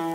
phiền 0.00 0.12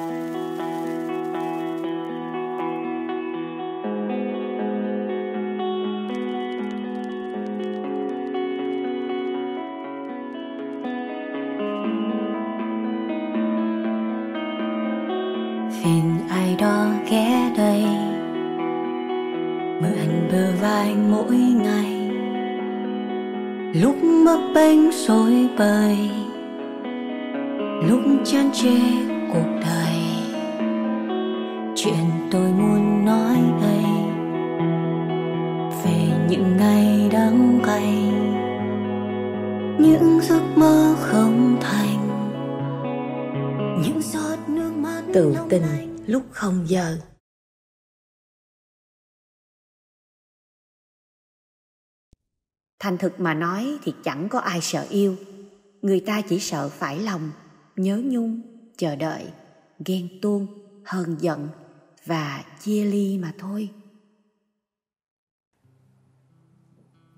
ai 16.30 16.56
đó 16.60 16.88
ghé 17.10 17.52
đây. 17.58 17.84
Mượn 19.82 20.30
bờ 20.32 20.52
vai 20.62 20.96
mỗi 21.10 21.38
ngày. 21.38 22.10
Lúc 23.82 23.96
mấp 24.04 24.40
bênh 24.56 24.92
rồi 24.92 25.50
bời. 25.58 25.98
Lúc 27.90 28.02
chán 28.26 28.50
chê 28.54 29.14
cuộc 29.36 29.60
đời. 29.62 29.96
Chuyện 31.76 32.30
tôi 32.31 32.52
muốn 32.52 33.05
nói 33.05 33.38
đây 33.62 33.84
về 35.84 36.27
những 36.30 36.57
ngày 36.57 37.09
đắng 37.12 37.59
cay 37.66 37.93
những 39.79 40.20
giấc 40.21 40.41
mơ 40.55 40.95
không 40.99 41.57
thành 41.62 42.07
những 43.84 44.02
giọt 44.02 44.40
nước 44.48 44.71
mắt 44.76 45.03
tự 45.13 45.35
tình 45.49 45.63
lúc 46.07 46.23
không 46.31 46.63
giờ. 46.67 46.98
Thành 52.79 52.98
thực 52.98 53.20
mà 53.20 53.34
nói 53.34 53.77
thì 53.84 53.93
chẳng 54.04 54.29
có 54.29 54.40
ai 54.40 54.62
sợ 54.62 54.85
yêu. 54.90 55.15
Người 55.81 55.99
ta 55.99 56.21
chỉ 56.21 56.40
sợ 56.40 56.70
phải 56.70 56.99
lòng 56.99 57.31
nhớ 57.76 58.02
nhung 58.05 58.54
chờ 58.77 58.95
đợi 58.95 59.31
ghen 59.85 60.07
tuông 60.21 60.47
hờn 60.85 61.15
giận 61.20 61.49
và 62.05 62.43
chia 62.59 62.84
ly 62.84 63.18
mà 63.18 63.31
thôi. 63.40 63.70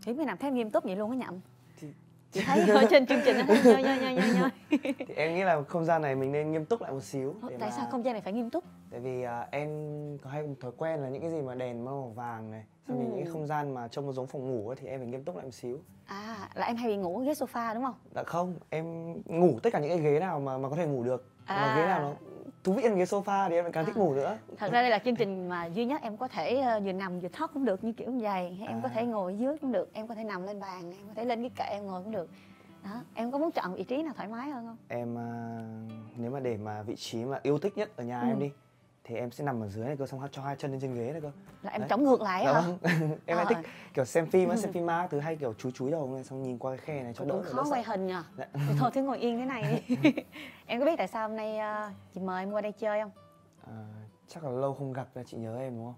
Hiếm 0.05 0.17
khi 0.17 0.25
nào 0.25 0.35
thấy 0.39 0.51
nghiêm 0.51 0.71
túc 0.71 0.83
vậy 0.83 0.95
luôn 0.95 1.11
á 1.11 1.17
nhậm. 1.17 1.39
Chị 2.31 2.41
thấy 2.45 2.69
ở 2.69 2.85
trên 2.89 3.05
chương 3.05 3.19
trình 3.25 3.37
nó 3.47 3.55
thấy 3.63 3.83
nhoi 3.83 3.83
nhoi 3.83 3.99
nhoi 3.99 4.13
nhoi 4.15 4.29
nhoi. 4.39 4.49
Thì 5.07 5.13
em 5.15 5.35
nghĩ 5.35 5.43
là 5.43 5.61
không 5.63 5.85
gian 5.85 6.01
này 6.01 6.15
mình 6.15 6.31
nên 6.31 6.51
nghiêm 6.51 6.65
túc 6.65 6.81
lại 6.81 6.91
một 6.91 7.03
xíu 7.03 7.35
để 7.49 7.55
tại 7.59 7.69
mà- 7.69 7.75
sao 7.75 7.87
không 7.91 8.05
gian 8.05 8.13
này 8.13 8.21
phải 8.21 8.33
nghiêm 8.33 8.49
túc? 8.49 8.63
Tại 8.91 8.99
vì 8.99 9.23
à, 9.23 9.47
em 9.51 9.69
có 10.17 10.29
hay 10.29 10.43
một 10.43 10.53
thói 10.61 10.71
quen 10.77 10.99
là 10.99 11.09
những 11.09 11.21
cái 11.21 11.31
gì 11.31 11.41
mà 11.41 11.55
đèn 11.55 11.85
màu 11.85 12.13
vàng 12.15 12.51
này 12.51 12.63
xong 12.87 12.97
rồi 12.97 13.05
những 13.07 13.23
cái 13.23 13.33
không 13.33 13.47
gian 13.47 13.73
mà 13.73 13.87
trông 13.87 14.05
nó 14.05 14.11
giống 14.11 14.27
phòng 14.27 14.47
ngủ 14.51 14.69
ấy, 14.69 14.75
thì 14.81 14.87
em 14.87 14.99
phải 14.99 15.07
nghiêm 15.07 15.23
túc 15.23 15.35
lại 15.35 15.45
một 15.45 15.51
xíu. 15.53 15.79
À 16.05 16.49
là 16.55 16.65
em 16.65 16.75
hay 16.75 16.87
bị 16.87 16.95
ngủ 16.97 17.19
ghế 17.19 17.33
sofa 17.33 17.73
đúng 17.73 17.83
không? 17.83 17.95
Dạ 18.15 18.23
không 18.23 18.55
em 18.69 19.13
ngủ 19.25 19.59
tất 19.63 19.69
cả 19.73 19.79
những 19.79 19.89
cái 19.89 19.99
ghế 19.99 20.19
nào 20.19 20.39
mà 20.39 20.57
mà 20.57 20.69
có 20.69 20.75
thể 20.75 20.85
ngủ 20.87 21.03
được 21.03 21.25
À. 21.47 21.73
ghế 21.77 21.85
nào 21.85 22.01
nó 22.01 22.13
thú 22.63 22.73
vị 22.73 22.83
hơn 22.83 22.97
ghế 22.97 23.03
sofa 23.03 23.49
thì 23.49 23.55
em 23.55 23.63
lại 23.63 23.71
càng 23.73 23.85
thích 23.85 23.95
À. 23.95 23.99
ngủ 23.99 24.13
nữa 24.13 24.37
thật 24.57 24.71
ra 24.71 24.81
đây 24.81 24.89
là 24.89 24.99
chương 24.99 25.15
trình 25.15 25.49
mà 25.49 25.65
duy 25.65 25.85
nhất 25.85 26.01
em 26.01 26.17
có 26.17 26.27
thể 26.27 26.57
ờ, 26.59 26.79
vừa 26.79 26.91
nằm 26.91 27.19
vừa 27.19 27.27
thoát 27.27 27.51
cũng 27.53 27.65
được 27.65 27.83
như 27.83 27.91
kiểu 27.91 28.11
như 28.11 28.23
vậy 28.23 28.55
hay 28.59 28.67
em 28.67 28.81
có 28.81 28.87
À. 28.87 28.91
thể 28.95 29.05
ngồi 29.05 29.37
dưới 29.37 29.57
cũng 29.57 29.71
được 29.71 29.93
em 29.93 30.07
có 30.07 30.15
thể 30.15 30.23
nằm 30.23 30.43
lên 30.43 30.59
bàn 30.59 30.91
em 30.91 31.07
có 31.07 31.13
thể 31.15 31.25
lên 31.25 31.41
cái 31.41 31.51
kệ 31.55 31.73
em 31.75 31.85
ngồi 31.85 32.03
cũng 32.03 32.11
được 32.11 32.29
đó 32.83 33.01
em 33.13 33.31
có 33.31 33.37
muốn 33.37 33.51
chọn 33.51 33.73
vị 33.75 33.83
trí 33.83 34.03
nào 34.03 34.13
thoải 34.17 34.27
mái 34.27 34.49
hơn 34.49 34.65
không 34.65 34.77
em 34.87 35.17
à, 35.17 35.29
nếu 36.17 36.31
mà 36.31 36.39
để 36.39 36.57
mà 36.57 36.81
vị 36.81 36.95
trí 36.95 37.25
mà 37.25 37.39
yêu 37.43 37.57
thích 37.59 37.77
nhất 37.77 37.89
ở 37.97 38.03
nhà 38.03 38.19
Ừ. 38.21 38.27
em 38.27 38.39
đi 38.39 38.51
thì 39.07 39.15
em 39.15 39.31
sẽ 39.31 39.43
nằm 39.43 39.61
ở 39.63 39.67
dưới 39.67 39.85
này 39.85 39.97
cơ 39.97 40.05
xong 40.05 40.21
cho 40.31 40.41
hai 40.41 40.55
chân 40.55 40.71
lên 40.71 40.79
trên 40.81 40.93
ghế 40.95 41.11
này 41.11 41.21
cơ. 41.21 41.31
Là 41.63 41.71
em 41.71 41.81
Đấy. 41.81 41.89
chống 41.89 42.03
ngược 42.03 42.21
lại 42.21 42.43
dạ 42.45 42.53
hả? 42.53 42.61
vâng. 42.61 42.77
Em 43.25 43.37
lại 43.37 43.45
Ờ. 43.49 43.53
thích 43.53 43.71
kiểu 43.93 44.05
xem 44.05 44.25
phim 44.29 44.49
á 44.49 44.55
xem 44.57 44.73
phim 44.73 44.85
ma 44.85 45.07
thứ 45.11 45.19
hay 45.19 45.35
kiểu 45.35 45.53
chúi 45.53 45.71
chúi 45.71 45.91
đầu 45.91 46.11
này 46.15 46.23
xong 46.23 46.43
nhìn 46.43 46.57
qua 46.57 46.71
cái 46.71 46.77
khe 46.77 47.03
này 47.03 47.13
cho 47.13 47.25
đỡ 47.25 47.41
khó 47.43 47.63
quay 47.69 47.83
hình 47.83 48.07
nhờ. 48.07 48.23
Dạ. 48.37 48.45
thôi 48.79 48.91
cứ 48.93 49.01
ngồi 49.03 49.17
yên 49.17 49.37
thế 49.39 49.45
này 49.45 49.83
đi. 49.89 50.11
Em 50.65 50.79
có 50.79 50.85
biết 50.85 50.95
tại 50.97 51.07
sao 51.07 51.27
hôm 51.27 51.37
nay 51.37 51.57
ờ, 51.59 51.89
chị 52.13 52.21
mời 52.21 52.43
em 52.43 52.51
qua 52.51 52.61
đây 52.61 52.71
chơi 52.71 53.01
không? 53.01 53.11
À, 53.67 53.85
chắc 54.27 54.43
là 54.43 54.49
lâu 54.49 54.73
không 54.73 54.93
gặp 54.93 55.07
là 55.15 55.23
chị 55.23 55.37
nhớ 55.37 55.57
em 55.59 55.75
đúng 55.75 55.85
không? 55.85 55.95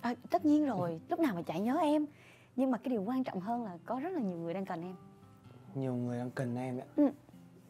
À, 0.00 0.14
tất 0.30 0.44
nhiên 0.44 0.66
rồi. 0.66 1.00
Lúc 1.08 1.20
nào 1.20 1.34
mà 1.34 1.42
chả 1.42 1.56
nhớ 1.58 1.76
em. 1.82 2.06
Nhưng 2.56 2.70
mà 2.70 2.78
cái 2.78 2.90
điều 2.90 3.02
quan 3.02 3.24
trọng 3.24 3.40
hơn 3.40 3.64
là 3.64 3.78
có 3.86 4.00
rất 4.00 4.10
là 4.12 4.20
nhiều 4.20 4.38
người 4.38 4.54
đang 4.54 4.64
cần 4.64 4.82
em. 4.82 4.94
Nhiều 5.74 5.94
người 5.94 6.18
đang 6.18 6.30
cần 6.30 6.56
em 6.56 6.78
ạ. 6.80 6.86
Ừ. 6.96 7.08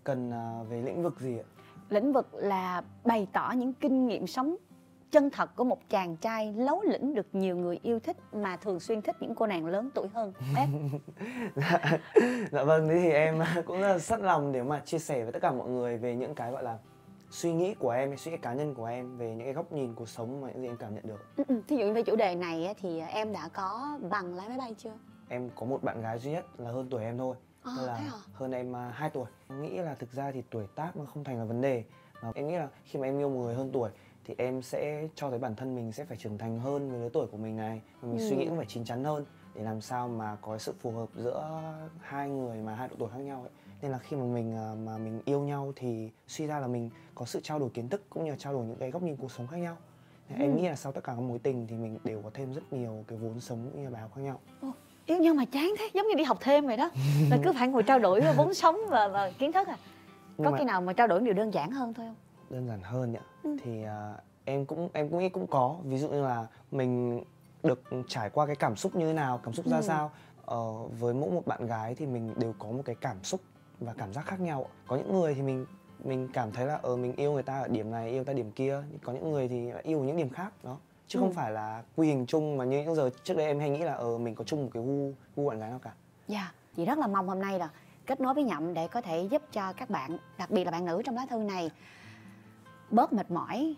cần 0.04 0.30
à, 0.32 0.62
về 0.68 0.82
lĩnh 0.82 1.02
vực 1.02 1.20
gì 1.20 1.38
ạ 1.38 1.44
lĩnh 1.88 2.12
vực 2.12 2.34
là 2.34 2.82
bày 3.04 3.28
tỏ 3.32 3.52
những 3.56 3.72
kinh 3.72 4.06
nghiệm 4.06 4.26
sống 4.26 4.56
chân 5.10 5.30
thật 5.30 5.56
của 5.56 5.64
một 5.64 5.78
chàng 5.90 6.16
trai 6.16 6.52
lấu 6.56 6.82
lĩnh 6.82 7.14
được 7.14 7.26
nhiều 7.32 7.56
người 7.56 7.78
yêu 7.82 8.00
thích 8.00 8.16
mà 8.32 8.56
thường 8.56 8.80
xuyên 8.80 9.02
thích 9.02 9.16
những 9.20 9.34
cô 9.34 9.46
nàng 9.46 9.66
lớn 9.66 9.90
tuổi 9.94 10.08
hơn. 10.08 10.32
Dạ, 11.54 11.98
dạ 12.52 12.64
vâng 12.64 12.88
thế 12.88 13.00
thì 13.02 13.10
em 13.10 13.38
cũng 13.66 13.80
rất 13.80 13.88
là 13.88 13.98
sẵn 13.98 14.22
lòng 14.22 14.52
để 14.52 14.62
mà 14.62 14.80
chia 14.84 14.98
sẻ 14.98 15.22
với 15.22 15.32
tất 15.32 15.38
cả 15.42 15.52
mọi 15.52 15.68
người 15.68 15.96
về 15.98 16.16
những 16.16 16.34
cái 16.34 16.50
gọi 16.50 16.62
là 16.62 16.78
suy 17.30 17.52
nghĩ 17.52 17.74
của 17.74 17.90
em 17.90 18.16
suy 18.16 18.30
nghĩ 18.30 18.36
cá 18.36 18.52
nhân 18.52 18.74
của 18.74 18.84
em 18.84 19.16
về 19.16 19.28
những 19.34 19.44
cái 19.44 19.52
góc 19.52 19.72
nhìn 19.72 19.94
cuộc 19.94 20.08
sống 20.08 20.40
mà 20.40 20.48
những 20.48 20.62
gì 20.62 20.68
em 20.68 20.76
cảm 20.76 20.94
nhận 20.94 21.06
được. 21.06 21.36
Ừ, 21.36 21.44
ừ. 21.48 21.62
thí 21.68 21.76
dụ 21.76 21.92
về 21.92 22.02
chủ 22.02 22.16
đề 22.16 22.34
này 22.34 22.74
thì 22.80 23.00
em 23.00 23.32
đã 23.32 23.48
có 23.52 23.98
bằng 24.10 24.34
lái 24.34 24.48
máy 24.48 24.58
bay 24.58 24.74
chưa? 24.78 24.92
Em 25.28 25.50
có 25.54 25.66
một 25.66 25.82
bạn 25.82 26.00
gái 26.00 26.18
duy 26.18 26.30
nhất 26.30 26.44
là 26.58 26.70
hơn 26.70 26.86
tuổi 26.90 27.02
em 27.02 27.18
thôi 27.18 27.36
à, 27.62 27.72
là 27.82 27.96
thế 27.98 28.04
hả? 28.04 28.12
hơn 28.32 28.50
em 28.52 28.76
à, 28.76 28.90
2 28.94 29.10
tuổi. 29.10 29.26
Em 29.48 29.62
nghĩ 29.62 29.78
là 29.78 29.94
thực 29.94 30.12
ra 30.12 30.30
thì 30.32 30.42
tuổi 30.50 30.66
tác 30.74 30.96
nó 30.96 31.04
không 31.04 31.24
thành 31.24 31.38
là 31.38 31.44
vấn 31.44 31.60
đề. 31.60 31.84
Mà 32.22 32.32
em 32.34 32.48
nghĩ 32.48 32.56
là 32.56 32.68
khi 32.84 32.98
mà 32.98 33.06
em 33.06 33.18
yêu 33.18 33.28
một 33.30 33.40
người 33.40 33.54
hơn 33.54 33.70
tuổi 33.72 33.90
thì 34.24 34.34
em 34.38 34.62
sẽ 34.62 35.08
cho 35.14 35.30
thấy 35.30 35.38
bản 35.38 35.56
thân 35.56 35.74
mình 35.74 35.92
sẽ 35.92 36.04
phải 36.04 36.16
trưởng 36.16 36.38
thành 36.38 36.58
hơn 36.58 36.90
với 36.90 37.00
lứa 37.00 37.08
tuổi 37.12 37.26
của 37.26 37.36
mình 37.36 37.56
này. 37.56 37.82
Và 38.00 38.08
mình 38.08 38.18
Ừ. 38.18 38.28
suy 38.28 38.36
nghĩ 38.36 38.46
cũng 38.46 38.56
phải 38.56 38.66
chín 38.66 38.84
chắn 38.84 39.04
hơn 39.04 39.24
để 39.54 39.62
làm 39.62 39.80
sao 39.80 40.08
mà 40.08 40.36
có 40.42 40.58
sự 40.58 40.74
phù 40.80 40.90
hợp 40.90 41.08
giữa 41.16 41.62
hai 42.00 42.30
người 42.30 42.56
mà 42.62 42.74
hai 42.74 42.88
độ 42.88 42.94
tuổi 42.98 43.08
khác 43.12 43.18
nhau 43.18 43.40
ấy. 43.40 43.50
Nên 43.82 43.90
là 43.90 43.98
khi 43.98 44.16
mà 44.16 44.24
mình 44.24 44.56
à, 44.56 44.74
mà 44.84 44.98
mình 44.98 45.20
yêu 45.24 45.40
nhau 45.40 45.72
thì 45.76 46.10
suy 46.26 46.46
ra 46.46 46.60
là 46.60 46.66
mình 46.66 46.90
có 47.14 47.24
sự 47.24 47.40
trao 47.42 47.58
đổi 47.58 47.70
kiến 47.70 47.88
thức 47.88 48.02
cũng 48.10 48.24
như 48.24 48.30
là 48.30 48.36
trao 48.36 48.52
đổi 48.52 48.64
những 48.64 48.76
cái 48.78 48.90
góc 48.90 49.02
nhìn 49.02 49.16
cuộc 49.16 49.32
sống 49.32 49.46
khác 49.46 49.56
nhau. 49.56 49.76
Nên 50.28 50.38
em 50.38 50.52
Ừ. 50.52 50.56
nghĩ 50.56 50.68
là 50.68 50.76
sau 50.76 50.92
tất 50.92 51.04
cả 51.04 51.12
các 51.16 51.20
mối 51.22 51.38
tình 51.38 51.66
thì 51.66 51.76
mình 51.76 51.98
đều 52.04 52.22
có 52.22 52.30
thêm 52.34 52.52
rất 52.54 52.72
nhiều 52.72 53.04
cái 53.08 53.18
vốn 53.18 53.40
sống 53.40 53.70
cũng 53.72 53.78
như 53.80 53.84
là 53.84 53.90
bài 53.90 54.02
học 54.02 54.10
khác 54.14 54.20
nhau 54.22 54.40
yêu 55.08 55.18
nhau 55.18 55.34
mà 55.34 55.44
chán 55.44 55.72
thế 55.78 55.88
giống 55.94 56.06
như 56.08 56.14
đi 56.14 56.24
học 56.24 56.38
thêm 56.40 56.66
vậy 56.66 56.76
đó. 56.76 56.90
Là 57.30 57.38
cứ 57.44 57.52
phải 57.52 57.68
ngồi 57.68 57.82
trao 57.82 57.98
đổi 57.98 58.20
vốn 58.36 58.54
sống 58.54 58.78
và, 58.88 59.08
và 59.08 59.30
kiến 59.38 59.52
thức 59.52 59.68
à. 59.68 59.76
Nhưng 60.36 60.44
có 60.44 60.50
mà- 60.50 60.58
khi 60.58 60.64
nào 60.64 60.80
mà 60.80 60.92
trao 60.92 61.06
đổi 61.06 61.20
điều 61.20 61.34
đơn 61.34 61.54
giản 61.54 61.70
hơn 61.70 61.94
thôi 61.94 62.06
không? 62.06 62.14
Đơn 62.50 62.68
giản 62.68 62.80
hơn 62.82 63.12
nhỉ. 63.12 63.18
Ừ. 63.42 63.56
thì 63.64 63.84
à, 63.84 64.14
em 64.44 64.66
cũng 64.66 64.88
em 64.92 65.08
cũng 65.08 65.18
nghĩ 65.18 65.28
cũng 65.28 65.46
có. 65.46 65.76
Ví 65.84 65.98
dụ 65.98 66.08
như 66.08 66.22
là 66.22 66.46
mình 66.70 67.22
được 67.62 67.82
trải 68.08 68.30
qua 68.30 68.46
cái 68.46 68.56
cảm 68.56 68.76
xúc 68.76 68.96
như 68.96 69.06
thế 69.06 69.12
nào 69.12 69.40
cảm 69.44 69.52
xúc 69.54 69.66
ra 69.66 69.76
Ừ. 69.76 69.82
sao. 69.82 70.10
Ờ, 70.44 70.72
với 71.00 71.14
mỗi 71.14 71.30
một 71.30 71.46
bạn 71.46 71.66
gái 71.66 71.94
thì 71.94 72.06
mình 72.06 72.34
đều 72.36 72.54
có 72.58 72.68
một 72.68 72.82
cái 72.84 72.96
cảm 73.00 73.24
xúc 73.24 73.40
và 73.80 73.94
cảm 73.98 74.12
giác 74.12 74.26
khác 74.26 74.40
nhau. 74.40 74.66
Có 74.86 74.96
những 74.96 75.12
người 75.20 75.34
thì 75.34 75.42
mình 75.42 75.66
mình 76.04 76.28
cảm 76.32 76.52
thấy 76.52 76.66
là 76.66 76.78
ờ 76.82 76.96
mình 76.96 77.12
yêu 77.16 77.32
người 77.32 77.42
ta 77.42 77.60
ở 77.60 77.68
điểm 77.68 77.90
này 77.90 78.10
yêu 78.10 78.24
ta 78.24 78.32
điểm 78.32 78.50
kia. 78.50 78.82
Có 79.04 79.12
những 79.12 79.30
người 79.32 79.48
thì 79.48 79.70
yêu 79.82 80.00
những 80.04 80.16
điểm 80.16 80.28
khác 80.30 80.52
đó 80.64 80.76
chứ 81.08 81.18
Ừ. 81.18 81.20
không 81.22 81.32
phải 81.32 81.50
là 81.52 81.82
quy 81.96 82.08
hình 82.08 82.26
chung 82.26 82.56
mà 82.56 82.64
như 82.64 82.82
những 82.82 82.94
giờ 82.94 83.10
trước 83.24 83.36
đây 83.36 83.46
em 83.46 83.60
hay 83.60 83.70
nghĩ 83.70 83.78
là 83.78 83.94
ờ 83.94 84.18
mình 84.18 84.34
có 84.34 84.44
chung 84.44 84.62
một 84.62 84.70
cái 84.74 84.82
gu 84.82 85.12
gu 85.36 85.48
bạn 85.48 85.60
gái 85.60 85.70
nào 85.70 85.78
cả 85.78 85.92
Dạ, 86.28 86.52
chị 86.76 86.84
rất 86.84 86.98
là 86.98 87.06
mong 87.06 87.28
hôm 87.28 87.38
nay 87.38 87.58
là 87.58 87.68
kết 88.06 88.20
nối 88.20 88.34
với 88.34 88.44
Nhậm 88.44 88.74
để 88.74 88.88
có 88.88 89.00
thể 89.00 89.22
giúp 89.30 89.42
cho 89.52 89.72
các 89.72 89.90
bạn, 89.90 90.18
đặc 90.38 90.50
biệt 90.50 90.64
là 90.64 90.70
bạn 90.70 90.84
nữ 90.84 91.02
trong 91.04 91.14
lá 91.16 91.26
thư 91.30 91.36
này 91.38 91.70
bớt 92.90 93.12
mệt 93.12 93.30
mỏi, 93.30 93.74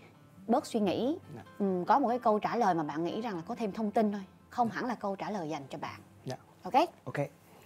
bớt 0.46 0.66
suy 0.66 0.80
nghĩ. 0.80 1.18
Dạ. 1.36 1.42
Ừm, 1.58 1.84
có 1.84 1.98
một 1.98 2.08
cái 2.08 2.18
câu 2.18 2.38
trả 2.38 2.56
lời 2.56 2.74
mà 2.74 2.82
bạn 2.82 3.04
nghĩ 3.04 3.20
rằng 3.20 3.36
là 3.36 3.42
có 3.48 3.54
thêm 3.54 3.72
thông 3.72 3.90
tin 3.90 4.12
thôi, 4.12 4.20
không 4.50 4.68
hẳn 4.68 4.86
là 4.86 4.94
câu 4.94 5.16
trả 5.16 5.30
lời 5.30 5.48
dành 5.48 5.62
cho 5.70 5.78
bạn. 5.78 6.00
Dạ. 6.24 6.36
Ok, 6.62 6.74
ok 7.04 7.16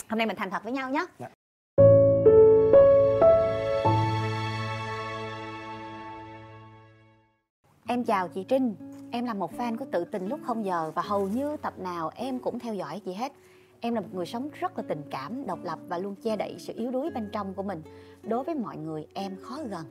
hôm 0.08 0.18
nay 0.18 0.26
mình 0.26 0.36
thành 0.36 0.50
thật 0.50 0.64
với 0.64 0.72
nhau 0.72 0.90
nhé. 0.90 1.06
Dạ. 1.18 1.28
Em 7.86 8.04
chào 8.04 8.28
chị 8.28 8.44
Trinh, 8.48 8.74
em 9.14 9.24
là 9.26 9.34
một 9.34 9.52
fan 9.58 9.76
của 9.76 9.84
tự 9.92 10.04
tình 10.04 10.26
lúc 10.28 10.40
không 10.46 10.64
giờ 10.64 10.92
và 10.94 11.02
hầu 11.02 11.28
như 11.28 11.56
tập 11.56 11.78
nào 11.78 12.10
em 12.14 12.38
cũng 12.38 12.58
theo 12.58 12.74
dõi 12.74 13.00
chị 13.04 13.12
hết. 13.12 13.32
Em 13.80 13.94
là 13.94 14.00
một 14.00 14.06
người 14.12 14.26
sống 14.26 14.48
rất 14.52 14.76
là 14.78 14.84
tình 14.88 15.02
cảm, 15.10 15.46
độc 15.46 15.58
lập 15.64 15.78
và 15.88 15.98
luôn 15.98 16.14
che 16.22 16.36
đậy 16.36 16.56
sự 16.58 16.72
yếu 16.76 16.90
đuối 16.90 17.10
bên 17.10 17.28
trong 17.32 17.54
của 17.54 17.62
mình. 17.62 17.82
Đối 18.22 18.44
với 18.44 18.54
mọi 18.54 18.76
người 18.76 19.06
em 19.14 19.36
khó 19.42 19.58
gần, 19.70 19.84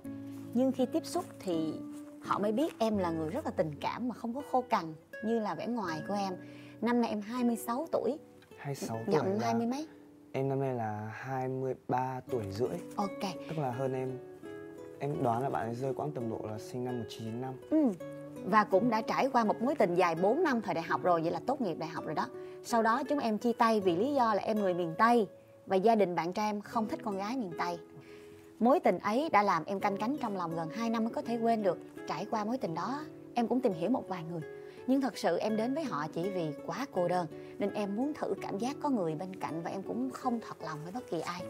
nhưng 0.54 0.72
khi 0.72 0.86
tiếp 0.86 1.06
xúc 1.06 1.26
thì 1.40 1.74
họ 2.22 2.40
mới 2.40 2.52
biết 2.52 2.80
em 2.80 2.98
là 2.98 3.12
người 3.12 3.30
rất 3.30 3.46
là 3.46 3.52
tình 3.52 3.72
cảm 3.82 4.08
mà 4.08 4.16
không 4.16 4.34
có 4.34 4.42
khô 4.52 4.62
cằn 4.62 4.94
như 5.26 5.40
là 5.40 5.56
vẻ 5.56 5.68
ngoài 5.68 6.02
của 6.08 6.14
em. 6.14 6.34
Năm 6.82 7.02
nay 7.02 7.10
em 7.10 7.22
26 7.22 7.88
tuổi, 7.92 8.18
26 8.58 8.98
tuổi 9.06 9.16
Nhậm 9.16 9.40
hai 9.40 9.54
mươi 9.56 9.68
mấy. 9.68 9.88
em 10.32 10.50
năm 10.50 10.60
nay 10.60 10.74
là 10.74 11.12
23 11.14 12.22
tuổi 12.30 12.44
rưỡi 12.52 12.78
Ok. 12.96 13.32
tức 13.50 13.58
là 13.58 13.72
hơn 13.72 13.94
em 13.94 14.12
em 15.00 15.24
đoán 15.24 15.42
là 15.44 15.50
bạn 15.50 15.66
ấy 15.68 15.76
rơi 15.76 15.94
quãng 15.94 16.12
tầm 16.12 16.30
độ 16.30 16.40
là 16.52 16.58
sinh 16.60 16.86
năm 16.86 17.00
1995 17.00 17.54
Ừ. 17.70 18.06
Và 18.46 18.64
cũng 18.64 18.90
đã 18.90 19.02
trải 19.02 19.30
qua 19.34 19.44
một 19.44 19.62
mối 19.62 19.76
tình 19.76 19.96
dài 19.96 20.16
4 20.16 20.44
năm 20.44 20.62
thời 20.62 20.74
đại 20.74 20.84
học 20.84 21.04
rồi, 21.04 21.22
vậy 21.22 21.32
là 21.32 21.40
tốt 21.48 21.62
nghiệp 21.62 21.76
đại 21.80 21.90
học 21.90 22.06
rồi 22.06 22.16
đó. 22.16 22.28
Sau 22.64 22.84
đó 22.84 23.04
chúng 23.10 23.20
em 23.20 23.38
chia 23.38 23.54
tay 23.54 23.80
vì 23.80 23.96
lý 23.96 24.14
do 24.14 24.34
là 24.34 24.42
em 24.42 24.60
người 24.60 24.74
miền 24.74 24.94
Tây 24.98 25.28
và 25.66 25.76
gia 25.76 25.96
đình 25.96 26.16
bạn 26.16 26.34
trai 26.34 26.50
em 26.50 26.62
không 26.62 26.88
thích 26.88 27.00
con 27.04 27.18
gái 27.18 27.38
miền 27.38 27.52
Tây. 27.60 27.78
Mối 28.60 28.80
tình 28.80 29.00
ấy 29.00 29.30
đã 29.32 29.44
làm 29.44 29.64
em 29.66 29.80
canh 29.80 29.98
cánh 29.98 30.18
trong 30.22 30.38
lòng 30.38 30.56
gần 30.56 30.70
2 30.70 30.90
năm 30.90 31.04
mới 31.04 31.14
có 31.14 31.22
thể 31.22 31.38
quên 31.38 31.64
được. 31.64 31.78
Trải 32.08 32.26
qua 32.32 32.46
mối 32.46 32.58
tình 32.58 32.74
đó, 32.74 33.00
em 33.34 33.48
cũng 33.48 33.62
tìm 33.62 33.74
hiểu 33.74 33.90
một 33.90 34.04
vài 34.08 34.24
người. 34.32 34.42
Nhưng 34.88 35.02
thật 35.02 35.18
sự 35.18 35.38
em 35.38 35.58
đến 35.58 35.74
với 35.74 35.84
họ 35.84 36.08
chỉ 36.14 36.30
vì 36.30 36.54
quá 36.66 36.86
cô 36.92 37.08
đơn 37.08 37.28
Nên 37.60 37.74
em 37.74 37.96
muốn 37.96 38.14
thử 38.14 38.34
cảm 38.42 38.58
giác 38.58 38.76
có 38.82 38.90
người 38.90 39.16
bên 39.16 39.36
cạnh 39.36 39.62
Và 39.64 39.72
em 39.72 39.82
cũng 39.82 40.10
không 40.10 40.40
thật 40.48 40.58
lòng 40.62 40.80
với 40.84 40.92
bất 40.92 41.10
kỳ 41.10 41.20
ai 41.20 41.42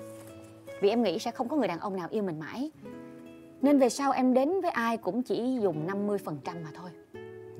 Vì 0.81 0.89
em 0.89 1.03
nghĩ 1.03 1.19
sẽ 1.19 1.31
không 1.31 1.47
có 1.47 1.55
người 1.55 1.67
đàn 1.67 1.79
ông 1.79 1.95
nào 1.95 2.07
yêu 2.11 2.23
mình 2.23 2.39
mãi 2.39 2.71
nên 3.63 3.79
về 3.79 3.89
sau 3.89 4.11
em 4.11 4.33
đến 4.33 4.61
với 4.61 4.71
ai 4.71 4.97
cũng 4.97 5.23
chỉ 5.23 5.59
dùng 5.61 5.87
50% 5.87 6.17
mà 6.45 6.69
thôi. 6.73 6.89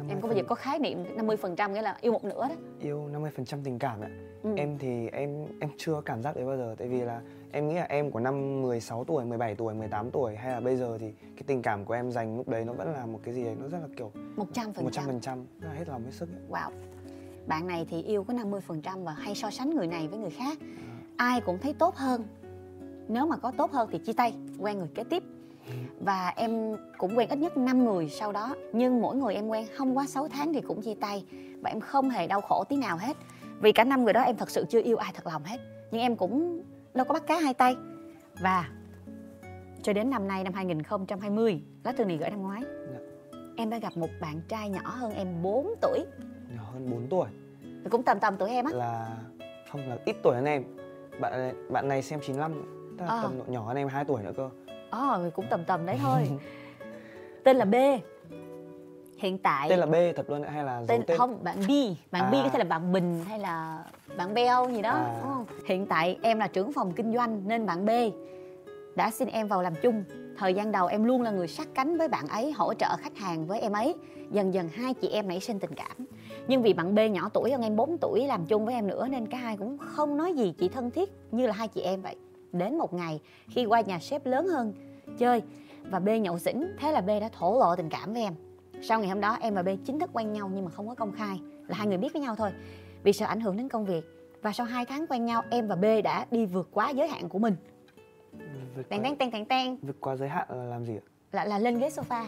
Em 0.09 0.21
có 0.21 0.27
bao 0.27 0.37
giờ 0.37 0.43
có 0.47 0.55
khái 0.55 0.79
niệm 0.79 1.03
50% 1.17 1.71
nghĩa 1.71 1.81
là 1.81 1.97
yêu 2.01 2.11
một 2.11 2.23
nửa 2.23 2.47
đó? 2.47 2.55
Yêu 2.79 3.09
50% 3.13 3.63
tình 3.63 3.79
cảm 3.79 4.01
ạ. 4.01 4.09
Ừ. 4.43 4.49
em 4.57 4.77
thì 4.77 5.07
em 5.07 5.45
em 5.59 5.69
chưa 5.77 6.01
cảm 6.05 6.23
giác 6.23 6.35
đấy 6.35 6.45
bao 6.45 6.57
giờ 6.57 6.75
tại 6.77 6.87
vì 6.87 7.01
là 7.01 7.21
em 7.51 7.67
nghĩ 7.67 7.75
là 7.75 7.83
em 7.83 8.11
của 8.11 8.19
năm 8.19 8.61
16 8.61 9.03
tuổi 9.03 9.25
17 9.25 9.55
tuổi 9.55 9.73
18 9.73 10.11
tuổi 10.11 10.35
hay 10.35 10.51
là 10.51 10.59
bây 10.59 10.75
giờ 10.75 10.97
thì 10.97 11.11
cái 11.21 11.43
tình 11.47 11.61
cảm 11.61 11.85
của 11.85 11.93
em 11.93 12.11
dành 12.11 12.37
lúc 12.37 12.49
đấy 12.49 12.65
nó 12.65 12.73
vẫn 12.73 12.93
là 12.93 13.05
một 13.05 13.19
cái 13.23 13.33
gì 13.33 13.43
đấy 13.43 13.55
nó 13.61 13.67
rất 13.67 13.77
là 13.81 13.87
kiểu 13.97 14.11
100% 14.37 14.73
100% 14.73 15.21
rất 15.59 15.67
là 15.67 15.73
hết 15.73 15.89
lòng 15.89 16.03
hết 16.03 16.11
sức 16.11 16.29
ấy. 16.29 16.41
Wow. 16.49 16.71
Bạn 17.47 17.67
này 17.67 17.85
thì 17.89 18.01
yêu 18.01 18.23
có 18.23 18.33
50% 18.33 19.03
và 19.03 19.11
hay 19.11 19.35
so 19.35 19.51
sánh 19.51 19.69
người 19.69 19.87
này 19.87 20.07
với 20.07 20.19
người 20.19 20.29
khác. 20.29 20.57
Ai 21.17 21.41
cũng 21.41 21.57
thấy 21.61 21.73
tốt 21.73 21.95
hơn. 21.95 22.23
Nếu 23.07 23.25
mà 23.25 23.37
có 23.37 23.51
tốt 23.57 23.71
hơn 23.71 23.89
thì 23.91 23.99
chia 23.99 24.13
tay 24.13 24.33
Quen 24.59 24.77
người 24.77 24.89
kế 24.95 25.03
tiếp 25.03 25.23
Và 25.99 26.33
em 26.35 26.77
cũng 26.97 27.17
quen 27.17 27.29
ít 27.29 27.35
nhất 27.39 27.57
5 27.57 27.85
người 27.85 28.09
sau 28.09 28.31
đó. 28.31 28.55
Nhưng 28.73 29.01
mỗi 29.01 29.15
người 29.15 29.35
em 29.35 29.47
quen 29.47 29.67
không 29.75 29.97
quá 29.97 30.05
6 30.07 30.27
tháng 30.27 30.53
thì 30.53 30.61
cũng 30.61 30.81
chia 30.81 30.95
tay. 31.01 31.25
Và 31.61 31.69
em 31.69 31.79
không 31.79 32.09
hề 32.09 32.27
đau 32.27 32.41
khổ 32.41 32.63
tí 32.69 32.77
nào 32.77 32.97
hết. 32.97 33.17
Vì 33.59 33.71
cả 33.71 33.83
năm 33.83 34.03
người 34.03 34.13
đó 34.13 34.21
em 34.21 34.37
thật 34.37 34.49
sự 34.49 34.65
chưa 34.69 34.81
yêu 34.81 34.97
ai 34.97 35.11
thật 35.15 35.27
lòng 35.27 35.43
hết. 35.43 35.57
Nhưng 35.91 36.01
em 36.01 36.15
cũng 36.15 36.63
đâu 36.93 37.05
có 37.05 37.13
bắt 37.13 37.27
cá 37.27 37.39
hai 37.39 37.53
tay. 37.53 37.75
Và 38.41 38.69
cho 39.83 39.93
đến 39.93 40.09
năm 40.09 40.27
nay 40.27 40.43
năm 40.43 40.53
2020 40.53 41.61
Lá 41.83 41.91
thư 41.91 42.05
này 42.05 42.17
gửi 42.17 42.29
năm 42.29 42.41
ngoái. 42.41 42.61
Dạ. 42.91 42.99
Em 43.57 43.69
đã 43.69 43.77
gặp 43.77 43.97
một 43.97 44.09
bạn 44.21 44.41
trai 44.47 44.69
nhỏ 44.69 44.81
hơn 44.83 45.11
em 45.11 45.27
4 45.41 45.67
tuổi. 45.81 45.99
Nhỏ 46.55 46.63
hơn 46.73 46.91
4 46.91 47.07
tuổi. 47.09 47.27
Cũng 47.91 48.03
tầm 48.03 48.19
tầm 48.19 48.35
tuổi 48.37 48.49
em 48.49 48.65
á. 48.65 48.71
Là 48.73 49.17
không 49.71 49.89
là 49.89 49.97
ít 50.05 50.15
tuổi 50.23 50.35
hơn 50.35 50.45
em. 50.45 50.63
Bạn 51.19 51.53
bạn 51.69 51.87
này 51.87 52.01
xem 52.01 52.19
95 52.19 52.53
tức 52.97 53.05
là 53.05 53.11
À. 53.11 53.19
tầm 53.23 53.37
độ 53.37 53.43
nhỏ 53.47 53.63
hơn 53.63 53.77
em 53.77 53.87
2 53.87 54.05
tuổi 54.05 54.23
nữa 54.23 54.31
cơ 54.37 54.49
ờ 54.93 55.31
cũng 55.35 55.45
tầm 55.49 55.63
tầm 55.65 55.85
đấy 55.85 55.97
thôi. 56.01 56.29
Tên 57.43 57.57
là 57.57 57.65
B. 57.65 57.75
Hiện 59.17 59.37
tại 59.37 59.69
tên 59.69 59.79
là 59.79 59.85
B 59.85 59.93
thật 60.15 60.29
luôn 60.29 60.43
hay 60.43 60.63
là 60.63 60.81
tên 60.87 61.03
tên? 61.07 61.17
không 61.17 61.43
bạn 61.43 61.57
B. 61.67 61.71
Bạn 62.11 62.31
B 62.31 62.33
À. 62.35 62.41
có 62.43 62.49
thể 62.49 62.59
là 62.59 62.65
bạn 62.65 62.91
Bình 62.93 63.23
hay 63.27 63.39
là 63.39 63.83
bạn 64.17 64.33
Beo 64.33 64.69
gì 64.69 64.81
đó. 64.81 64.91
À. 64.91 65.15
đúng 65.21 65.29
không? 65.33 65.45
hiện 65.65 65.85
tại 65.85 66.17
em 66.21 66.39
là 66.39 66.47
trưởng 66.47 66.73
phòng 66.73 66.93
kinh 66.93 67.13
doanh 67.13 67.41
nên 67.47 67.65
bạn 67.65 67.85
B 67.85 67.89
đã 68.95 69.11
xin 69.11 69.27
em 69.27 69.47
vào 69.47 69.61
làm 69.61 69.73
chung. 69.81 70.03
Thời 70.37 70.53
gian 70.53 70.71
đầu 70.71 70.87
em 70.87 71.03
luôn 71.03 71.21
là 71.21 71.31
người 71.31 71.47
sát 71.47 71.67
cánh 71.73 71.97
với 71.97 72.07
bạn 72.07 72.27
ấy 72.27 72.51
hỗ 72.51 72.73
trợ 72.73 72.95
khách 72.99 73.17
hàng 73.17 73.47
với 73.47 73.59
em 73.59 73.73
ấy. 73.73 73.95
Dần 74.31 74.53
dần 74.53 74.69
hai 74.73 74.93
chị 74.93 75.07
em 75.07 75.27
nảy 75.27 75.39
sinh 75.39 75.59
tình 75.59 75.73
cảm. 75.75 76.05
Nhưng 76.47 76.61
vì 76.61 76.73
bạn 76.73 76.95
B 76.95 76.99
nhỏ 77.11 77.29
tuổi 77.33 77.51
hơn 77.51 77.61
em 77.61 77.75
4 77.75 77.97
tuổi 78.01 78.27
làm 78.27 78.45
chung 78.45 78.65
với 78.65 78.73
em 78.75 78.87
nữa 78.87 79.07
nên 79.11 79.27
cả 79.27 79.37
hai 79.37 79.57
cũng 79.57 79.77
không 79.77 80.17
nói 80.17 80.33
gì 80.33 80.53
chỉ 80.57 80.69
thân 80.69 80.91
thiết 80.91 81.09
như 81.31 81.47
là 81.47 81.53
hai 81.53 81.67
chị 81.67 81.81
em 81.81 82.01
vậy 82.01 82.15
đến 82.53 82.77
một 82.77 82.93
ngày 82.93 83.21
khi 83.49 83.65
qua 83.65 83.81
nhà 83.81 83.99
sếp 83.99 84.25
lớn 84.25 84.47
hơn. 84.47 84.73
Chơi. 85.17 85.41
Và 85.89 85.99
B 85.99 86.09
nhậu 86.21 86.39
xỉn. 86.39 86.63
Thế 86.79 86.91
là 86.91 87.01
B 87.01 87.07
đã 87.07 87.29
thổ 87.39 87.59
lộ 87.59 87.75
tình 87.75 87.89
cảm 87.89 88.13
với 88.13 88.21
em. 88.21 88.33
Sau 88.81 88.99
ngày 88.99 89.09
hôm 89.09 89.21
đó 89.21 89.37
em 89.41 89.55
và 89.55 89.63
B 89.63 89.69
chính 89.85 89.99
thức 89.99 90.09
quen 90.13 90.33
nhau 90.33 90.51
nhưng 90.53 90.65
mà 90.65 90.71
không 90.71 90.87
có 90.87 90.95
công 90.95 91.11
khai. 91.11 91.39
Là 91.67 91.77
hai 91.77 91.87
người 91.87 91.97
biết 91.97 92.13
với 92.13 92.21
nhau 92.21 92.35
thôi. 92.35 92.51
Vì 93.03 93.13
sợ 93.13 93.25
ảnh 93.25 93.41
hưởng 93.41 93.57
đến 93.57 93.69
công 93.69 93.85
việc. 93.85 94.03
Và 94.41 94.51
sau 94.51 94.65
2 94.65 94.85
tháng 94.85 95.07
quen 95.07 95.25
nhau 95.25 95.43
em 95.49 95.67
và 95.67 95.75
B 95.75 95.85
đã 96.03 96.25
đi 96.31 96.45
vượt 96.45 96.69
quá 96.71 96.89
giới 96.89 97.07
hạn 97.07 97.29
của 97.29 97.39
mình. 97.39 97.55
Vượt 98.75 98.89
tèn 98.89 99.03
tèn 99.19 99.31
tèn 99.31 99.45
tèn 99.45 99.77
vượt 99.81 99.95
qua 99.99 100.15
giới 100.15 100.29
hạn 100.29 100.47
là 100.49 100.63
làm 100.63 100.85
gì 100.85 100.93
ạ? 100.93 101.05
Là 101.31 101.45
là 101.45 101.59
lên 101.59 101.79
ghế 101.79 101.89
sofa. 101.89 102.25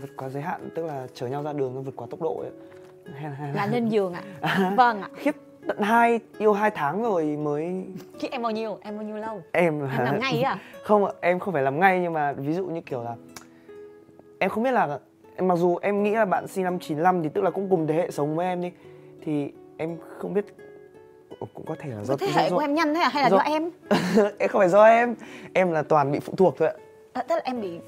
Vượt 0.00 0.10
qua 0.16 0.28
giới 0.28 0.42
hạn 0.42 0.70
tức 0.74 0.84
là 0.84 1.06
chở 1.14 1.26
nhau 1.26 1.42
ra 1.42 1.52
đường 1.52 1.82
vượt 1.82 1.96
qua 1.96 2.06
tốc 2.10 2.20
độ 2.20 2.40
ấy. 2.40 2.50
Là, 3.54 3.66
lên 3.72 3.88
giường 3.88 4.12
ạ. 4.12 4.22
Vâng 4.76 5.02
ạ. 5.02 5.08
Khiếp 5.14 5.34
tận 5.68 5.78
hai 5.80 6.20
yêu 6.38 6.52
hai 6.52 6.70
tháng 6.70 7.02
rồi 7.02 7.24
mới 7.24 7.84
chứ 8.18 8.28
em 8.30 8.42
bao 8.42 8.50
nhiêu? 8.52 8.78
Em 8.82 8.96
bao 8.96 9.04
nhiêu 9.04 9.16
lâu? 9.16 9.42
Em 9.52 9.80
là 9.80 9.90
em 9.96 10.04
làm 10.04 10.20
ngay 10.20 10.42
à? 10.42 10.58
không 10.82 11.04
ạ 11.04 11.12
em 11.20 11.38
không 11.38 11.54
phải 11.54 11.62
làm 11.62 11.80
ngay 11.80 12.00
nhưng 12.00 12.12
mà 12.12 12.32
ví 12.32 12.52
dụ 12.52 12.66
như 12.66 12.80
kiểu 12.80 13.02
là 13.02 13.14
em 14.38 14.50
không 14.50 14.64
biết 14.64 14.70
là 14.72 14.98
mặc 15.38 15.56
dù 15.56 15.76
em 15.82 16.02
nghĩ 16.02 16.10
là 16.10 16.24
bạn 16.24 16.48
sinh 16.48 16.64
năm 16.64 16.78
95 16.78 17.22
thì 17.22 17.28
tức 17.28 17.42
là 17.44 17.50
cũng 17.50 17.70
cùng 17.70 17.86
thế 17.86 17.94
hệ 17.94 18.10
sống 18.10 18.36
với 18.36 18.46
em 18.46 18.60
đi 18.62 18.70
thì 19.24 19.52
em 19.76 19.96
không 20.18 20.34
biết 20.34 20.44
cũng 21.54 21.66
có 21.66 21.74
thể 21.78 21.90
là 21.90 22.04
do 22.04 22.16
thế 22.16 22.26
hệ 22.34 22.50
của 22.50 22.58
em 22.58 22.74
nhanh 22.74 22.94
thế 22.94 23.00
à? 23.00 23.08
Hay 23.08 23.22
là 23.22 23.28
do- 23.30 23.36
do 23.36 23.42
em? 23.42 23.70
Em 24.38 24.48
không 24.48 24.60
phải 24.60 24.68
do 24.68 24.84
em 24.84 25.14
em 25.52 25.72
là 25.72 25.82
toàn 25.82 26.12
bị 26.12 26.20
phụ 26.20 26.32
thuộc 26.36 26.54
thôi 26.58 26.68
ạ. 26.68 26.74
À, 27.12 27.22
tức 27.22 27.34
là 27.34 27.40
em 27.44 27.60
bị 27.60 27.78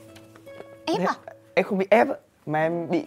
ép 0.87 0.99
à? 1.09 1.15
em 1.55 1.65
không 1.65 1.79
bị 1.79 1.87
ép 1.91 2.07
mà 2.47 2.63
em 2.63 2.91
bị 2.91 3.03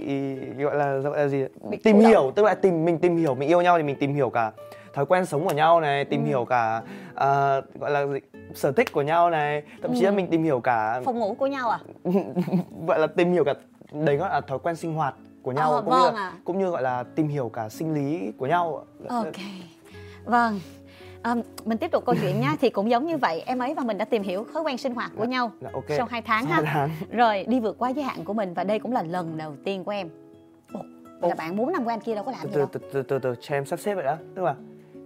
gọi 0.58 0.76
là 0.76 0.98
gọi 0.98 1.18
là 1.18 1.28
gì? 1.28 1.44
Bị 1.70 1.78
tìm 1.78 1.96
động. 2.00 2.06
hiểu 2.08 2.32
tức 2.36 2.44
là 2.46 2.54
tìm 2.56 2.86
mình 2.86 3.00
tìm 3.00 3.18
hiểu 3.18 3.36
mình 3.36 3.50
yêu 3.50 3.62
nhau 3.62 3.78
thì 3.78 3.84
mình 3.84 3.96
tìm 4.00 4.14
hiểu 4.14 4.30
cả 4.30 4.52
thói 4.94 5.06
quen 5.06 5.26
sống 5.26 5.46
của 5.48 5.54
nhau 5.54 5.82
này 5.82 6.06
tìm 6.06 6.24
Ừ. 6.24 6.28
hiểu 6.28 6.46
cả 6.46 6.82
à, 7.16 7.62
gọi 7.80 7.92
là 7.92 8.08
gì? 8.08 8.20
sở 8.56 8.72
thích 8.72 8.92
của 8.92 9.02
nhau 9.02 9.30
này 9.30 9.64
thậm 9.82 9.92
chí 9.96 10.02
Ừ. 10.06 10.06
là 10.06 10.12
mình 10.12 10.28
tìm 10.28 10.44
hiểu 10.44 10.60
cả 10.60 11.02
phòng 11.06 11.20
ngủ 11.20 11.34
của 11.40 11.48
nhau 11.48 11.70
à 11.70 11.80
gọi 12.88 13.00
là 13.00 13.08
tìm 13.08 13.32
hiểu 13.32 13.44
cả 13.44 13.54
đấy 13.92 14.18
gọi 14.18 14.30
là 14.30 14.42
thói 14.42 14.60
quen 14.60 14.76
sinh 14.76 14.94
hoạt 14.94 15.16
của 15.44 15.52
nhau 15.52 15.72
Ờ, 15.72 15.82
cũng 15.82 15.90
vâng 15.90 16.00
như 16.02 16.06
là, 16.12 16.22
ạ. 16.22 16.34
cũng 16.44 16.60
như 16.60 16.70
gọi 16.70 16.82
là 16.82 17.04
tìm 17.16 17.28
hiểu 17.28 17.50
cả 17.50 17.70
sinh 17.70 17.94
lý 17.94 18.32
của 18.38 18.46
nhau 18.46 18.86
ok 19.10 19.26
vâng 20.26 20.60
à, 21.22 21.36
mình 21.66 21.78
tiếp 21.78 21.92
tục 21.92 22.04
câu 22.06 22.16
chuyện 22.22 22.40
nhá 22.40 22.56
thì 22.62 22.70
cũng 22.70 22.90
giống 22.90 23.06
như 23.06 23.18
vậy 23.18 23.44
em 23.46 23.60
ấy 23.60 23.74
và 23.74 23.84
mình 23.84 23.98
đã 23.98 24.06
tìm 24.06 24.24
hiểu 24.24 24.46
thói 24.54 24.64
quen 24.64 24.78
sinh 24.78 24.96
hoạt 24.96 25.12
của 25.18 25.24
nhau 25.26 25.52
Dạ, 25.62 25.70
ok. 25.74 25.84
sau 25.98 26.06
2 26.10 26.22
tháng 26.22 26.46
Sau 26.50 26.62
ha. 26.64 26.74
tháng. 26.74 26.90
rồi 27.18 27.44
đi 27.48 27.60
vượt 27.60 27.76
qua 27.80 27.90
giới 27.90 28.04
hạn 28.04 28.24
của 28.26 28.34
mình 28.34 28.54
và 28.54 28.64
đây 28.64 28.80
cũng 28.80 28.94
là 28.94 29.04
lần 29.04 29.38
đầu 29.38 29.56
tiên 29.66 29.84
của 29.84 29.92
em. 29.92 30.10
Ồ, 30.74 30.80
là 31.30 31.36
bạn 31.36 31.58
4 31.58 31.72
năm 31.72 31.84
của 31.84 31.90
anh 31.90 32.00
kia 32.00 32.16
đâu 32.16 32.24
có 32.24 32.32
làm 32.32 32.42
từ 32.44 32.48
gì 32.48 32.54
từ 32.54 32.60
đâu. 32.60 32.68
từ 32.74 32.80
từ 32.94 33.02
từ 33.02 33.20
từ 33.20 33.36
cho 33.42 33.56
em 33.56 33.66
sắp 33.66 33.80
xếp 33.80 33.96
vậy 33.96 34.04
đã 34.04 34.18
tức 34.36 34.42
là 34.44 34.56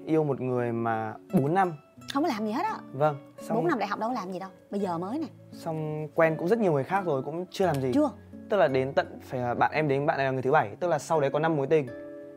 yêu 0.05 0.23
một 0.23 0.41
người 0.41 0.71
mà 0.71 1.13
4 1.33 1.53
năm. 1.53 1.73
Không 2.13 2.23
có 2.23 2.29
làm 2.29 2.45
gì 2.45 2.51
hết 2.51 2.63
á. 2.65 2.77
Vâng 2.93 3.15
xong 3.41 3.57
4 3.57 3.67
năm 3.67 3.79
đại 3.79 3.87
học 3.87 3.99
đâu 3.99 4.09
có 4.09 4.13
làm 4.13 4.31
gì 4.31 4.39
đâu. 4.39 4.49
Bây 4.71 4.79
giờ 4.79 4.97
mới 4.97 5.19
nè. 5.19 5.27
Xong 5.53 6.07
quen 6.15 6.35
cũng 6.39 6.47
rất 6.47 6.59
nhiều 6.59 6.73
người 6.73 6.83
khác 6.83 7.05
rồi 7.05 7.21
cũng 7.21 7.45
chưa 7.51 7.65
làm 7.65 7.81
gì. 7.81 7.91
Chưa. 7.93 8.09
Tức 8.49 8.57
là 8.57 8.67
đến 8.67 8.93
tận 8.95 9.19
phải 9.21 9.39
là 9.39 9.53
bạn 9.53 9.71
em 9.73 9.87
đến 9.87 10.05
bạn 10.05 10.17
này 10.17 10.25
là 10.25 10.31
người 10.31 10.41
thứ 10.41 10.51
bảy 10.51 10.69
tức 10.79 10.87
là 10.87 10.99
sau 10.99 11.21
đấy 11.21 11.29
có 11.33 11.39
năm 11.39 11.55
mối 11.55 11.67
tình. 11.67 11.87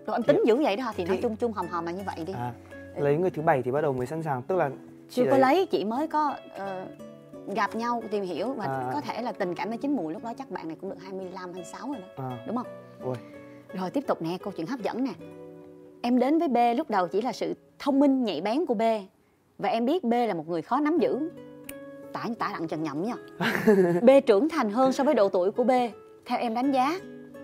Rồi 0.07 0.17
em 0.17 0.23
tính 0.23 0.43
dữ 0.47 0.57
vậy 0.57 0.77
đó 0.77 0.85
hả? 0.85 0.93
thì 0.97 1.05
nói 1.05 1.17
Thì- 1.17 1.23
chung 1.23 1.37
chung 1.37 1.53
hòm 1.53 1.67
hòm 1.69 1.87
là 1.87 1.93
như 1.93 2.03
vậy 2.07 2.25
đi. 2.27 2.33
À, 2.33 2.53
lấy 2.99 3.17
người 3.17 3.31
thứ 3.31 3.43
bảy 3.43 3.63
thì 3.63 3.71
bắt 3.71 3.81
đầu 3.81 3.93
mới 3.93 4.07
sẵn 4.07 4.23
sàng. 4.23 4.43
Tức 4.43 4.57
là 4.57 4.71
chị 5.09 5.23
chưa 5.23 5.31
có 5.31 5.39
lấy 5.39 5.67
chị 5.67 5.85
mới 5.85 6.07
có 6.09 6.35
ờ, 6.57 6.87
gặp 7.55 7.75
nhau 7.77 8.03
tìm 8.11 8.25
hiểu 8.25 8.53
và 8.53 8.65
À. 8.65 8.91
có 8.93 9.01
thể 9.01 9.23
là 9.23 9.33
tình 9.33 9.55
cảm 9.55 9.71
nó 9.71 9.77
chín 9.77 9.97
mùi 9.97 10.13
lúc 10.13 10.25
đó 10.25 10.33
chắc 10.39 10.51
bạn 10.51 10.69
này 10.69 10.77
cũng 10.81 10.91
được 10.91 10.97
25 11.03 11.53
26 11.53 11.89
rồi 11.89 11.97
đó 12.19 12.25
à, 12.31 12.45
đúng 12.47 12.57
không? 12.57 12.67
Ôi. 13.05 13.15
Rồi 13.75 13.91
tiếp 13.91 14.05
tục 14.07 14.23
nè 14.23 14.39
câu 14.43 14.53
chuyện 14.57 14.67
hấp 14.67 14.81
dẫn 14.81 15.05
nè. 15.05 15.11
Em 16.03 16.19
đến 16.19 16.39
với 16.39 16.49
B 16.49 16.57
lúc 16.77 16.91
đầu 16.91 17.09
chỉ 17.09 17.23
là 17.23 17.33
sự 17.33 17.55
thông 17.79 18.01
minh 18.01 18.25
nhạy 18.25 18.41
bén 18.41 18.67
của 18.67 18.75
B 18.75 18.83
và 19.59 19.69
em 19.69 19.85
biết 19.87 20.05
B 20.05 20.13
là 20.13 20.35
một 20.35 20.49
người 20.49 20.63
khó 20.63 20.81
nắm 20.81 20.99
giữ. 20.99 21.31
Tả 22.13 22.25
tả 22.39 22.51
đặng 22.53 22.69
trần 22.69 22.83
nhậm 22.83 23.03
nha 23.03 23.15
B 24.03 24.09
trưởng 24.27 24.49
thành 24.49 24.71
hơn 24.71 24.93
so 24.93 25.05
với 25.05 25.15
độ 25.15 25.29
tuổi 25.29 25.51
của 25.51 25.65
B 25.65 25.71
theo 26.27 26.39
em 26.39 26.55
đánh 26.55 26.73
giá. 26.73 26.99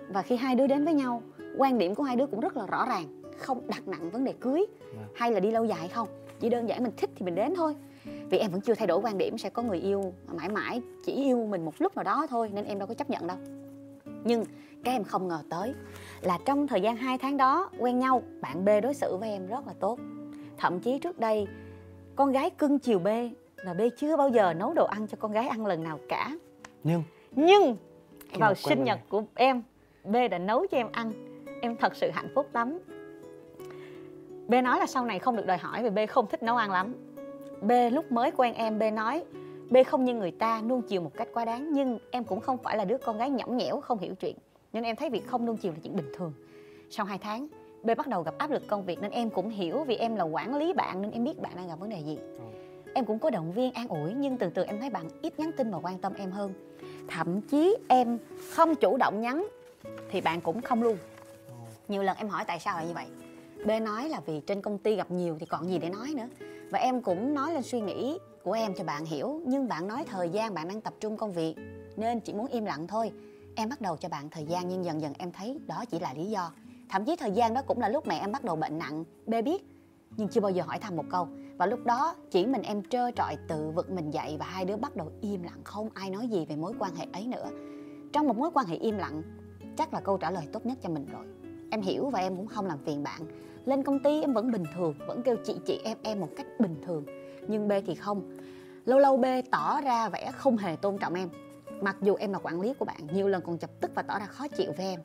Và 0.08 0.22
khi 0.22 0.36
hai 0.36 0.54
đứa 0.54 0.66
đến 0.66 0.84
với 0.84 0.94
nhau 0.94 1.22
quan 1.58 1.78
điểm 1.78 1.94
của 1.94 2.02
hai 2.02 2.16
đứa 2.16 2.26
cũng 2.26 2.40
rất 2.40 2.56
là 2.56 2.66
rõ 2.66 2.86
ràng 2.88 3.21
không 3.42 3.66
đặt 3.68 3.88
nặng 3.88 4.10
vấn 4.10 4.24
đề 4.24 4.32
cưới 4.40 4.66
Vâng. 4.96 5.06
hay 5.14 5.32
là 5.32 5.40
đi 5.40 5.50
lâu 5.50 5.64
dài 5.64 5.88
không. 5.88 6.08
Chỉ 6.40 6.48
đơn 6.48 6.68
giản 6.68 6.82
mình 6.82 6.92
thích 6.96 7.10
thì 7.16 7.24
mình 7.24 7.34
đến 7.34 7.54
thôi. 7.56 7.76
Vì 8.30 8.38
em 8.38 8.50
vẫn 8.50 8.60
chưa 8.60 8.74
thay 8.74 8.86
đổi 8.86 9.00
quan 9.02 9.18
điểm 9.18 9.38
sẽ 9.38 9.50
có 9.50 9.62
người 9.62 9.78
yêu 9.78 10.12
mãi 10.26 10.48
mãi 10.48 10.82
chỉ 11.04 11.12
yêu 11.12 11.46
mình 11.46 11.64
một 11.64 11.74
lúc 11.78 11.96
nào 11.96 12.04
đó 12.04 12.26
thôi 12.30 12.50
nên 12.54 12.64
em 12.64 12.78
đâu 12.78 12.88
có 12.88 12.94
chấp 12.94 13.10
nhận 13.10 13.26
đâu. 13.26 13.36
Nhưng 14.24 14.44
các 14.84 14.90
em 14.90 15.04
không 15.04 15.28
ngờ 15.28 15.42
tới 15.50 15.74
là 16.20 16.38
trong 16.44 16.66
thời 16.66 16.80
gian 16.80 16.96
2 16.96 17.18
tháng 17.18 17.36
đó 17.36 17.70
quen 17.78 17.98
nhau 17.98 18.22
bạn 18.40 18.64
B 18.64 18.68
đối 18.82 18.94
xử 18.94 19.16
với 19.16 19.30
em 19.30 19.46
rất 19.46 19.66
là 19.66 19.72
tốt. 19.80 19.98
Thậm 20.58 20.80
chí 20.80 20.98
trước 20.98 21.18
đây 21.18 21.46
con 22.16 22.32
gái 22.32 22.50
cưng 22.50 22.78
chiều 22.78 22.98
B 22.98 23.08
và 23.64 23.74
B 23.74 23.80
chưa 23.98 24.16
bao 24.16 24.28
giờ 24.28 24.54
nấu 24.54 24.74
đồ 24.74 24.86
ăn 24.86 25.06
cho 25.06 25.16
con 25.20 25.32
gái 25.32 25.48
ăn 25.48 25.66
lần 25.66 25.82
nào 25.82 25.98
cả. 26.08 26.36
Nhưng? 26.84 27.02
Nhưng 27.30 27.76
Khi 28.28 28.40
vào 28.40 28.54
sinh 28.54 28.84
nhật 28.84 28.98
của 29.08 29.22
em 29.34 29.62
B 30.04 30.16
đã 30.30 30.38
nấu 30.38 30.66
cho 30.66 30.76
em 30.76 30.88
ăn. 30.92 31.12
Em 31.62 31.76
thật 31.76 31.96
sự 31.96 32.10
hạnh 32.10 32.28
phúc 32.34 32.46
lắm 32.52 32.78
B 34.48 34.54
nói 34.64 34.78
là 34.78 34.86
sau 34.86 35.04
này 35.04 35.18
không 35.18 35.36
được 35.36 35.46
đòi 35.46 35.58
hỏi 35.58 35.82
vì 35.82 35.90
B 35.90 36.10
không 36.10 36.26
thích 36.26 36.42
nấu 36.42 36.56
ăn 36.56 36.70
lắm. 36.70 36.94
B 37.60 37.72
lúc 37.92 38.12
mới 38.12 38.30
quen 38.30 38.54
em 38.54 38.78
B 38.78 38.82
nói 38.92 39.24
B 39.70 39.76
không 39.86 40.04
như 40.04 40.14
người 40.14 40.30
ta 40.30 40.62
nuông 40.66 40.82
chiều 40.82 41.02
một 41.02 41.10
cách 41.14 41.28
quá 41.32 41.44
đáng 41.44 41.72
nhưng 41.72 41.98
em 42.10 42.24
cũng 42.24 42.40
không 42.40 42.58
phải 42.58 42.76
là 42.76 42.84
đứa 42.84 42.98
con 42.98 43.18
gái 43.18 43.30
nhõng 43.30 43.56
nhẽo 43.56 43.80
không 43.80 43.98
hiểu 43.98 44.14
chuyện. 44.14 44.36
Nên 44.72 44.82
em 44.82 44.96
thấy 44.96 45.10
việc 45.10 45.26
không 45.26 45.46
nuông 45.46 45.56
chiều 45.56 45.72
là 45.72 45.78
chuyện 45.82 45.96
bình 45.96 46.12
thường. 46.14 46.32
Sau 46.90 47.06
2 47.06 47.18
tháng 47.18 47.48
B 47.82 47.90
bắt 47.96 48.06
đầu 48.06 48.22
gặp 48.22 48.34
áp 48.38 48.50
lực 48.50 48.62
công 48.68 48.84
việc 48.84 49.02
nên 49.02 49.10
em 49.10 49.30
cũng 49.30 49.48
hiểu 49.48 49.84
vì 49.84 49.96
em 49.96 50.16
là 50.16 50.24
quản 50.24 50.56
lý 50.56 50.72
bạn 50.72 51.02
nên 51.02 51.10
em 51.10 51.24
biết 51.24 51.40
bạn 51.40 51.52
đang 51.56 51.68
gặp 51.68 51.80
vấn 51.80 51.90
đề 51.90 51.98
gì. 51.98 52.18
Em 52.94 53.04
cũng 53.04 53.18
có 53.18 53.30
động 53.30 53.52
viên 53.52 53.72
an 53.72 53.88
ủi 53.88 54.14
nhưng 54.14 54.38
từ 54.38 54.50
từ 54.50 54.64
em 54.64 54.80
thấy 54.80 54.90
bạn 54.90 55.04
ít 55.22 55.38
nhắn 55.38 55.50
tin 55.56 55.70
và 55.70 55.78
quan 55.82 55.98
tâm 55.98 56.12
em 56.14 56.30
hơn. 56.30 56.52
Thậm 57.08 57.40
chí 57.40 57.76
em 57.88 58.18
không 58.50 58.74
chủ 58.74 58.96
động 58.96 59.20
nhắn 59.20 59.46
thì 60.10 60.20
bạn 60.20 60.40
cũng 60.40 60.62
không 60.62 60.82
luôn. 60.82 60.96
Nhiều 61.88 62.02
lần 62.02 62.16
em 62.16 62.28
hỏi 62.28 62.44
tại 62.46 62.58
sao 62.58 62.76
lại 62.76 62.86
như 62.86 62.94
vậy 62.94 63.06
B 63.66 63.70
nói 63.82 64.08
là 64.08 64.20
vì 64.26 64.40
trên 64.40 64.62
công 64.62 64.78
ty 64.78 64.96
gặp 64.96 65.10
nhiều 65.10 65.36
thì 65.40 65.46
còn 65.46 65.68
gì 65.68 65.78
để 65.78 65.88
nói 65.90 66.14
nữa. 66.16 66.28
Và 66.70 66.78
em 66.78 67.02
cũng 67.02 67.34
nói 67.34 67.54
lên 67.54 67.62
suy 67.62 67.80
nghĩ 67.80 68.18
của 68.44 68.52
em 68.52 68.74
cho 68.74 68.84
bạn 68.84 69.04
hiểu, 69.04 69.40
nhưng 69.46 69.68
bạn 69.68 69.88
nói 69.88 70.04
thời 70.10 70.28
gian 70.28 70.54
bạn 70.54 70.68
đang 70.68 70.80
tập 70.80 70.94
trung 71.00 71.16
công 71.16 71.32
việc, 71.32 71.54
nên 71.96 72.20
chỉ 72.20 72.32
muốn 72.32 72.46
im 72.46 72.64
lặng 72.64 72.86
thôi. 72.86 73.12
Em 73.54 73.68
bắt 73.68 73.80
đầu 73.80 73.96
cho 73.96 74.08
bạn 74.08 74.30
thời 74.30 74.44
gian, 74.44 74.68
nhưng 74.68 74.84
dần 74.84 75.00
dần 75.00 75.12
em 75.18 75.32
thấy 75.32 75.60
đó 75.66 75.84
chỉ 75.90 75.98
là 75.98 76.14
lý 76.14 76.24
do. 76.24 76.52
Thậm 76.88 77.04
chí 77.04 77.16
thời 77.16 77.30
gian 77.30 77.54
đó 77.54 77.62
cũng 77.66 77.80
là 77.80 77.88
lúc 77.88 78.06
mẹ 78.06 78.18
em 78.18 78.32
bắt 78.32 78.44
đầu 78.44 78.56
bệnh 78.56 78.78
nặng 78.78 79.04
B 79.26 79.34
biết, 79.44 79.64
nhưng 80.16 80.28
chưa 80.28 80.40
bao 80.40 80.50
giờ 80.50 80.62
hỏi 80.66 80.78
thăm 80.78 80.96
một 80.96 81.04
câu. 81.10 81.28
Và 81.58 81.66
lúc 81.66 81.80
đó 81.84 82.14
chỉ 82.30 82.46
mình 82.46 82.62
em 82.62 82.82
trơ 82.82 83.10
trọi, 83.10 83.36
tự 83.48 83.70
vực 83.70 83.90
mình 83.90 84.10
dậy 84.10 84.36
và 84.38 84.44
hai 84.44 84.64
đứa 84.64 84.76
bắt 84.76 84.96
đầu 84.96 85.10
im 85.20 85.42
lặng. 85.42 85.60
Không 85.64 85.88
ai 85.94 86.10
nói 86.10 86.28
gì 86.28 86.46
về 86.48 86.56
mối 86.56 86.72
quan 86.78 86.94
hệ 86.94 87.06
ấy 87.12 87.26
nữa. 87.26 87.50
Trong 88.12 88.26
một 88.26 88.36
mối 88.36 88.50
quan 88.54 88.66
hệ 88.66 88.76
im 88.76 88.98
lặng, 88.98 89.22
chắc 89.76 89.94
là 89.94 90.00
câu 90.00 90.16
trả 90.18 90.30
lời 90.30 90.44
tốt 90.52 90.66
nhất 90.66 90.78
cho 90.82 90.88
mình 90.88 91.06
rồi 91.12 91.26
em 91.72 91.80
hiểu 91.80 92.10
và 92.10 92.18
em 92.18 92.36
cũng 92.36 92.46
không 92.46 92.66
làm 92.66 92.78
phiền 92.84 93.02
bạn. 93.02 93.20
Lên 93.64 93.82
công 93.82 93.98
ty 93.98 94.20
em 94.20 94.32
vẫn 94.32 94.50
bình 94.50 94.64
thường, 94.74 94.94
vẫn 95.06 95.22
kêu 95.22 95.36
chị 95.44 95.54
chị 95.66 95.80
em 95.84 95.98
em 96.02 96.20
một 96.20 96.28
cách 96.36 96.46
bình 96.58 96.76
thường. 96.86 97.04
Nhưng 97.48 97.68
b 97.68 97.72
thì 97.86 97.94
không. 97.94 98.38
Lâu 98.84 98.98
lâu 98.98 99.16
b 99.16 99.24
tỏ 99.50 99.80
ra 99.80 100.08
vẻ 100.08 100.30
không 100.36 100.56
hề 100.56 100.76
tôn 100.76 100.98
trọng 100.98 101.14
em. 101.14 101.28
Mặc 101.80 101.96
dù 102.02 102.14
em 102.14 102.32
là 102.32 102.38
quản 102.38 102.60
lý 102.60 102.74
của 102.78 102.84
bạn, 102.84 103.06
nhiều 103.12 103.28
lần 103.28 103.42
còn 103.42 103.58
chập 103.58 103.70
tức 103.80 103.90
và 103.94 104.02
tỏ 104.02 104.18
ra 104.18 104.26
khó 104.26 104.48
chịu 104.48 104.72
với 104.76 104.86
em. 104.86 105.00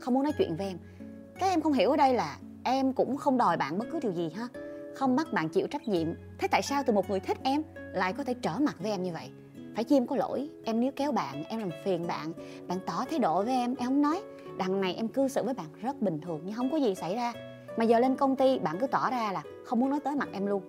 Không 0.00 0.14
muốn 0.14 0.22
nói 0.22 0.32
chuyện 0.38 0.56
với 0.56 0.66
em. 0.66 0.78
Cái 1.38 1.48
em 1.48 1.60
không 1.60 1.72
hiểu 1.72 1.90
ở 1.90 1.96
đây 1.96 2.14
là 2.14 2.38
em 2.64 2.92
cũng 2.92 3.16
không 3.16 3.38
đòi 3.38 3.56
bạn 3.56 3.78
bất 3.78 3.86
cứ 3.92 4.00
điều 4.00 4.12
gì 4.12 4.30
ha. 4.36 4.48
Không 4.94 5.16
bắt 5.16 5.32
bạn 5.32 5.48
chịu 5.48 5.66
trách 5.66 5.88
nhiệm. 5.88 6.08
Thế 6.38 6.48
tại 6.48 6.62
sao 6.62 6.82
từ 6.86 6.92
một 6.92 7.10
người 7.10 7.20
thích 7.20 7.38
em 7.42 7.62
lại 7.76 8.12
có 8.12 8.24
thể 8.24 8.34
trở 8.34 8.58
mặt 8.60 8.76
với 8.78 8.90
em 8.90 9.02
như 9.02 9.12
vậy? 9.12 9.30
Phải 9.74 9.84
chi 9.84 9.96
em 9.96 10.06
có 10.06 10.16
lỗi. 10.16 10.50
Em 10.64 10.80
níu 10.80 10.92
kéo 10.96 11.12
bạn, 11.12 11.44
em 11.44 11.60
làm 11.60 11.70
phiền 11.84 12.06
bạn. 12.06 12.32
Bạn 12.68 12.78
tỏ 12.86 13.04
thái 13.10 13.18
độ 13.18 13.42
với 13.42 13.54
em 13.54 13.74
em 13.74 13.88
không 13.88 14.02
nói 14.02 14.22
đằng 14.60 14.80
này 14.80 14.94
em 14.94 15.08
cư 15.08 15.28
xử 15.28 15.42
với 15.42 15.54
bạn 15.54 15.66
rất 15.82 16.02
bình 16.02 16.20
thường, 16.20 16.40
nhưng 16.44 16.54
không 16.54 16.70
có 16.70 16.76
gì 16.76 16.94
xảy 16.94 17.14
ra. 17.14 17.32
Mà 17.76 17.84
giờ 17.84 17.98
lên 17.98 18.16
công 18.16 18.36
ty, 18.36 18.58
bạn 18.58 18.76
cứ 18.80 18.86
tỏ 18.86 19.10
ra 19.10 19.32
là 19.32 19.42
không 19.64 19.80
muốn 19.80 19.90
nói 19.90 20.00
tới 20.00 20.16
mặt 20.16 20.28
em 20.32 20.46
luôn. 20.46 20.62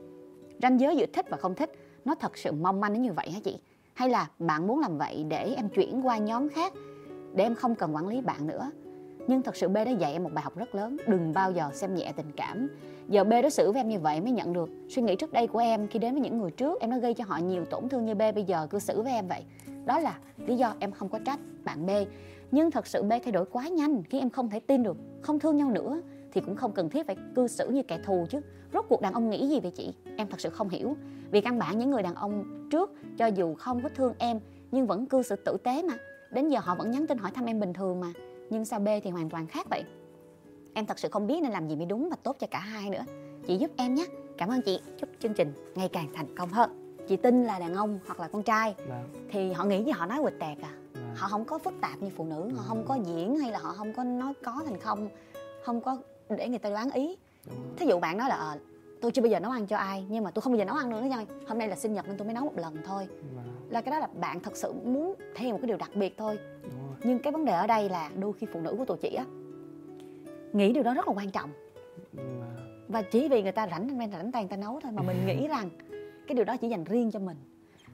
Ranh 0.62 0.80
giới 0.80 0.98
giữa 0.98 1.06
thích 1.14 1.26
và 1.30 1.38
không 1.38 1.56
thích, 1.56 1.72
nó 2.06 2.16
thật 2.16 2.38
sự 2.38 2.52
mong 2.52 2.82
manh 2.82 2.94
đến 2.94 3.02
như 3.02 3.14
vậy 3.14 3.32
hả 3.32 3.40
chị? 3.44 3.60
Hay 3.94 4.10
là 4.10 4.30
bạn 4.40 4.68
muốn 4.68 4.80
làm 4.80 4.98
vậy 4.98 5.26
để 5.28 5.54
em 5.58 5.70
chuyển 5.70 6.06
qua 6.06 6.18
nhóm 6.18 6.50
khác, 6.50 6.74
để 7.34 7.44
em 7.44 7.56
không 7.56 7.76
cần 7.76 7.96
quản 7.96 8.08
lý 8.08 8.22
bạn 8.22 8.48
nữa? 8.48 8.72
Nhưng 9.28 9.42
thật 9.42 9.56
sự 9.56 9.68
B 9.68 9.74
đã 9.74 9.92
dạy 9.92 10.14
em 10.14 10.24
một 10.24 10.30
bài 10.34 10.44
học 10.44 10.58
rất 10.58 10.76
lớn, 10.76 10.98
đừng 11.08 11.34
bao 11.34 11.52
giờ 11.52 11.70
xem 11.74 11.96
nhẹ 11.96 12.14
tình 12.16 12.32
cảm. 12.36 12.68
Giờ 13.10 13.24
B 13.24 13.30
đối 13.30 13.52
xử 13.52 13.72
với 13.72 13.80
em 13.82 13.90
như 13.90 14.00
vậy 14.00 14.22
mới 14.22 14.32
nhận 14.32 14.54
được 14.54 14.70
suy 14.90 15.02
nghĩ 15.02 15.16
trước 15.16 15.34
đây 15.34 15.48
của 15.48 15.60
em. 15.60 15.88
Khi 15.88 16.00
đến 16.00 16.14
với 16.14 16.22
những 16.22 16.38
người 16.38 16.52
trước, 16.52 16.80
em 16.80 16.90
đã 16.90 16.98
gây 16.98 17.14
cho 17.14 17.24
họ 17.28 17.38
nhiều 17.38 17.66
tổn 17.66 17.90
thương 17.90 18.06
như 18.06 18.16
B 18.16 18.22
bây 18.36 18.44
giờ 18.44 18.68
cư 18.70 18.80
xử 18.80 19.02
với 19.02 19.14
em 19.14 19.28
vậy. 19.28 19.44
Đó 19.86 20.00
là 20.00 20.18
lý 20.38 20.56
do 20.56 20.74
em 20.80 20.92
không 20.92 21.10
có 21.10 21.20
trách 21.26 21.40
bạn 21.64 21.86
B 21.86 21.90
nhưng 22.52 22.72
thật 22.72 22.88
sự 22.88 23.04
B 23.04 23.10
thay 23.10 23.32
đổi 23.32 23.46
quá 23.46 23.68
nhanh 23.68 24.04
khi 24.04 24.20
em 24.20 24.30
không 24.30 24.50
thể 24.50 24.60
tin 24.60 24.84
được 24.84 24.98
không 25.22 25.40
thương 25.40 25.58
nhau 25.58 25.72
nữa 25.72 26.02
thì 26.32 26.42
cũng 26.42 26.56
không 26.56 26.72
cần 26.72 26.90
thiết 26.90 27.08
phải 27.08 27.16
cư 27.36 27.48
xử 27.48 27.70
như 27.70 27.84
kẻ 27.84 28.00
thù 28.06 28.26
chứ. 28.30 28.40
Rốt 28.74 28.86
cuộc 28.90 29.02
đàn 29.02 29.14
ông 29.14 29.30
nghĩ 29.30 29.48
gì 29.48 29.60
về 29.60 29.70
chị? 29.70 29.94
Em 30.18 30.28
thật 30.28 30.40
sự 30.40 30.50
không 30.50 30.70
hiểu. 30.70 30.96
Vì 31.32 31.42
căn 31.42 31.60
bản 31.60 31.80
những 31.80 31.92
người 31.92 32.04
đàn 32.04 32.16
ông 32.16 32.68
trước 32.72 32.92
cho 33.18 33.26
dù 33.26 33.56
không 33.56 33.84
có 33.84 33.90
thương 33.96 34.14
em 34.18 34.40
nhưng 34.72 34.88
vẫn 34.88 35.06
cư 35.06 35.24
xử 35.24 35.36
tử 35.36 35.58
tế 35.64 35.84
mà. 35.84 35.94
Đến 36.32 36.50
giờ 36.50 36.60
họ 36.64 36.76
vẫn 36.76 36.92
nhắn 36.92 37.08
tin 37.08 37.18
hỏi 37.18 37.32
thăm 37.32 37.46
em 37.46 37.60
bình 37.60 37.74
thường 37.74 38.00
mà. 38.00 38.14
Nhưng 38.50 38.66
sao 38.66 38.80
B 38.80 38.88
thì 39.04 39.10
hoàn 39.10 39.30
toàn 39.30 39.48
khác 39.48 39.68
vậy? 39.70 39.84
Em 40.74 40.86
thật 40.86 41.00
sự 41.00 41.10
không 41.12 41.28
biết 41.28 41.42
nên 41.42 41.52
làm 41.52 41.68
gì 41.68 41.76
mới 41.76 41.86
đúng 41.86 42.10
và 42.10 42.16
tốt 42.24 42.36
cho 42.40 42.48
cả 42.48 42.60
hai 42.60 42.90
nữa. 42.90 43.04
Chị 43.48 43.58
giúp 43.58 43.72
em 43.78 43.96
nhé. 43.96 44.06
Cảm 44.38 44.50
ơn 44.50 44.62
chị. 44.62 44.80
Chúc 45.00 45.10
chương 45.20 45.34
trình 45.34 45.54
ngày 45.76 45.90
càng 45.94 46.08
thành 46.14 46.36
công 46.36 46.50
hơn. 46.50 46.98
Chị 47.08 47.18
tin 47.18 47.44
là 47.44 47.60
đàn 47.60 47.74
ông 47.74 48.00
hoặc 48.06 48.20
là 48.20 48.28
con 48.28 48.44
trai. 48.44 48.76
Vâng 48.88 49.04
thì 49.30 49.52
họ 49.52 49.66
nghĩ 49.66 49.84
gì 49.84 49.92
họ 49.92 50.06
nói 50.06 50.20
quịch 50.22 50.40
tẹt 50.40 50.58
à 50.62 50.81
vâng. 50.94 51.04
Họ 51.16 51.28
không 51.28 51.46
có 51.46 51.58
phức 51.58 51.74
tạp 51.82 52.02
như 52.02 52.10
phụ 52.16 52.26
nữ 52.26 52.50
họ 52.56 52.64
Ừ. 52.64 52.66
không 52.68 52.86
có 52.88 52.96
diễn 53.06 53.38
hay 53.38 53.52
là 53.52 53.60
họ 53.60 53.74
không 53.74 53.94
có 53.94 54.04
nói 54.04 54.34
có 54.44 54.62
thành 54.66 54.80
không 54.80 55.10
không 55.64 55.82
có 55.82 55.98
để 56.38 56.50
người 56.50 56.60
ta 56.60 56.70
đoán 56.70 56.92
ý. 56.92 57.18
Thí 57.78 57.86
dụ 57.86 58.00
bạn 58.00 58.18
nói 58.18 58.30
là 58.30 58.36
ờ, 58.36 58.58
tôi 59.02 59.12
chưa 59.12 59.22
bao 59.22 59.30
giờ 59.30 59.40
nấu 59.40 59.52
ăn 59.52 59.68
cho 59.68 59.78
ai 59.78 60.06
nhưng 60.10 60.24
mà 60.24 60.32
tôi 60.32 60.42
không 60.42 60.54
bao 60.54 60.58
giờ 60.58 60.66
nấu 60.66 60.76
ăn 60.76 60.90
nữa 60.90 61.02
nha. 61.02 61.26
Hôm 61.48 61.58
nay 61.60 61.68
là 61.68 61.76
sinh 61.76 61.94
nhật 61.94 62.08
nên 62.08 62.18
tôi 62.18 62.26
mới 62.26 62.34
nấu 62.34 62.44
một 62.46 62.58
lần 62.58 62.78
thôi. 62.86 63.08
Vâng, 63.36 63.46
là 63.70 63.82
cái 63.82 63.92
đó 63.92 64.00
là 64.00 64.08
bạn 64.20 64.40
thật 64.40 64.58
sự 64.58 64.74
muốn 64.74 65.14
hiện 65.36 65.52
một 65.52 65.58
cái 65.62 65.68
điều 65.68 65.78
đặc 65.78 65.92
biệt 65.96 66.18
thôi. 66.18 66.40
Nhưng 67.04 67.20
cái 67.20 67.34
vấn 67.34 67.46
đề 67.46 67.54
ở 67.54 67.68
đây 67.68 67.90
là 67.90 68.10
đôi 68.20 68.34
khi 68.34 68.48
phụ 68.54 68.60
nữ 68.62 68.76
của 68.78 68.86
tụi 68.86 68.98
chị 68.98 69.10
á 69.16 69.26
nghĩ 70.54 70.74
điều 70.74 70.84
đó 70.84 70.94
rất 70.94 71.08
là 71.08 71.14
quan 71.18 71.32
trọng. 71.32 71.50
Vâng, 72.14 72.86
và 72.88 73.02
chỉ 73.02 73.28
vì 73.30 73.44
người 73.44 73.52
ta 73.52 73.68
rảnh 73.72 73.98
nên 73.98 74.12
rảnh 74.12 74.32
tay 74.32 74.44
người 74.44 74.50
ta 74.50 74.56
nấu 74.58 74.80
thôi 74.84 74.92
mà 74.92 75.02
mình 75.02 75.18
nghĩ 75.26 75.48
rằng 75.48 75.70
cái 76.28 76.36
điều 76.36 76.46
đó 76.46 76.58
chỉ 76.58 76.70
dành 76.70 76.84
riêng 76.84 77.12
cho 77.12 77.20
mình 77.20 77.38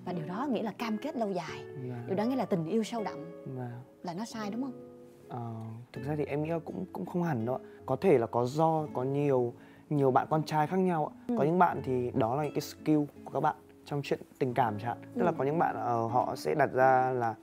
và 0.08 0.14
điều 0.14 0.26
đó 0.26 0.48
nghĩa 0.52 0.64
là 0.64 0.72
cam 0.72 0.98
kết 0.98 1.16
lâu 1.16 1.32
dài 1.32 1.64
vâng, 1.76 2.04
điều 2.08 2.16
đó 2.16 2.24
nghĩa 2.26 2.36
là 2.36 2.46
tình 2.46 2.66
yêu 2.66 2.84
sâu 2.84 3.04
đậm 3.04 3.26
vâng. 3.46 3.72
là 4.04 4.14
nó 4.14 4.26
sai 4.26 4.50
đúng 4.52 4.62
không 4.62 4.84
Ờ, 5.30 5.52
thực 5.94 6.04
ra 6.06 6.16
thì 6.18 6.26
em 6.26 6.44
nghĩ 6.44 6.50
là 6.50 6.60
cũng 6.60 6.86
cũng 6.94 7.06
không 7.06 7.24
hẳn 7.24 7.46
đâu 7.46 7.56
ạ. 7.56 7.62
Có 7.86 7.96
thể 7.96 8.18
là 8.18 8.28
có 8.28 8.46
do 8.46 8.86
có 8.94 9.04
nhiều 9.04 9.54
nhiều 9.90 10.12
bạn 10.12 10.28
con 10.30 10.44
trai 10.44 10.68
khác 10.68 10.78
nhau 10.78 11.06
ạ. 11.06 11.36
Có 11.38 11.44
những 11.44 11.60
bạn 11.60 11.82
thì 11.84 12.12
đó 12.14 12.36
là 12.36 12.44
những 12.44 12.54
cái 12.54 12.62
skill 12.62 13.00
của 13.26 13.32
các 13.34 13.40
bạn 13.40 13.56
trong 13.86 14.02
chuyện 14.04 14.20
tình 14.40 14.54
cảm 14.54 14.74
chẳng 14.80 14.88
hạn. 14.88 14.98
Tức 15.16 15.24
là 15.24 15.32
Ừ. 15.32 15.36
có 15.38 15.44
những 15.44 15.60
bạn 15.60 15.76
ờ, 15.76 16.08
họ 16.08 16.36
sẽ 16.36 16.56
đặt 16.56 16.72
ra 16.74 17.12
là 17.12 17.36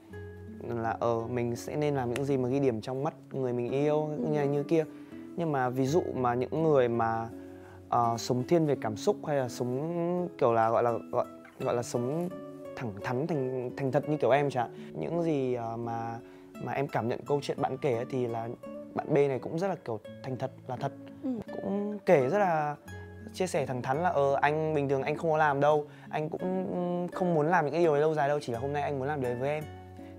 là 0.69 0.91
ờ 1.01 1.27
mình 1.31 1.57
sẽ 1.57 1.77
nên 1.77 1.95
làm 1.95 2.15
những 2.15 2.25
gì 2.25 2.37
mà 2.37 2.49
ghi 2.49 2.61
điểm 2.61 2.81
trong 2.81 3.05
mắt 3.05 3.15
người 3.33 3.53
mình 3.53 3.71
yêu 3.73 4.01
Ừ. 4.07 4.27
như 4.31 4.43
như 4.45 4.63
kia. 4.63 4.85
Nhưng 5.37 5.53
mà 5.53 5.69
ví 5.69 5.87
dụ 5.87 6.03
mà 6.15 6.35
những 6.35 6.63
người 6.63 6.89
mà 6.89 7.29
ờ, 7.89 8.17
sống 8.19 8.43
thiên 8.49 8.67
về 8.67 8.77
cảm 8.81 8.97
xúc 8.97 9.17
hay 9.27 9.37
là 9.37 9.49
sống 9.49 10.29
kiểu 10.39 10.53
là 10.53 10.71
gọi 10.71 10.83
là 10.83 10.93
gọi 11.13 11.27
gọi 11.61 11.75
là 11.75 11.83
sống 11.83 12.29
thẳng 12.77 12.93
thắn 13.05 13.27
thành 13.27 13.71
thành 13.77 13.93
thật 13.93 14.09
như 14.09 14.17
kiểu 14.17 14.31
em 14.31 14.51
chẳng. 14.51 14.71
Những 14.95 15.23
gì 15.23 15.55
ờ, 15.55 15.77
mà 15.77 16.19
mà 16.63 16.73
em 16.73 16.89
cảm 16.89 17.09
nhận 17.09 17.21
câu 17.27 17.41
chuyện 17.43 17.63
bạn 17.63 17.79
kể 17.79 18.05
thì 18.11 18.27
là 18.27 18.49
bạn 18.95 19.07
B 19.15 19.15
này 19.15 19.39
cũng 19.39 19.59
rất 19.59 19.69
là 19.69 19.75
kiểu 19.75 20.01
thành 20.23 20.37
thật 20.37 20.51
là 20.67 20.77
thật. 20.77 20.93
Ừ. 21.23 21.31
cũng 21.53 21.99
kể 22.07 22.29
rất 22.29 22.39
là 22.39 22.77
chia 23.33 23.47
sẻ 23.47 23.67
thẳng 23.67 23.83
thắn 23.83 24.03
là 24.03 24.09
ờ 24.09 24.35
anh 24.41 24.75
bình 24.75 24.89
thường 24.89 25.03
anh 25.03 25.17
không 25.17 25.31
có 25.31 25.37
làm 25.37 25.61
đâu. 25.61 25.87
Anh 26.11 26.29
cũng 26.29 27.09
không 27.13 27.35
muốn 27.35 27.47
làm 27.47 27.65
những 27.65 27.73
cái 27.73 27.83
điều 27.83 27.93
đấy 27.93 28.01
lâu 28.01 28.15
dài 28.15 28.29
đâu 28.29 28.39
chỉ 28.43 28.53
là 28.53 28.59
hôm 28.59 28.73
nay 28.73 28.83
anh 28.83 28.99
muốn 28.99 29.09
làm 29.09 29.21
điều 29.21 29.31
đấy 29.31 29.41
với 29.41 29.51
em. 29.51 29.65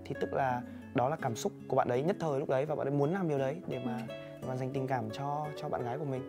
Thì 0.05 0.15
tức 0.21 0.33
là 0.33 0.61
đó 0.93 1.09
là 1.09 1.15
cảm 1.21 1.35
xúc 1.35 1.51
của 1.67 1.75
bạn 1.75 1.87
đấy 1.87 2.01
nhất 2.01 2.15
thời 2.19 2.39
lúc 2.39 2.49
đấy 2.49 2.65
và 2.65 2.75
bạn 2.75 2.87
ấy 2.87 2.91
muốn 2.91 3.13
làm 3.13 3.29
điều 3.29 3.37
đấy 3.37 3.55
để 3.67 3.79
mà 3.85 3.99
để 4.41 4.47
mà 4.47 4.55
dành 4.55 4.69
tình 4.73 4.87
cảm 4.87 5.09
cho 5.11 5.47
cho 5.61 5.69
bạn 5.69 5.83
gái 5.83 5.97
của 5.97 6.05
mình. 6.05 6.21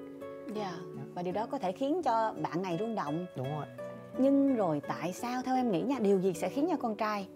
Dạ. 0.55 0.73
và 1.15 1.23
điều 1.23 1.33
đó 1.33 1.47
có 1.47 1.59
thể 1.59 1.73
khiến 1.73 2.03
cho 2.05 2.35
bạn 2.43 2.63
này 2.63 2.77
rung 2.81 2.95
động. 2.95 3.27
Đúng 3.37 3.57
rồi 3.57 3.67
nhưng 4.19 4.57
rồi 4.57 4.81
tại 4.89 5.13
sao 5.13 5.43
theo 5.43 5.57
em 5.57 5.71
nghĩ 5.71 5.83
nha 5.83 5.97
điều 6.01 6.19
gì 6.21 6.33
sẽ 6.35 6.49
khiến 6.49 6.67
cho 6.71 6.77
con 6.77 6.97
trai 6.97 7.29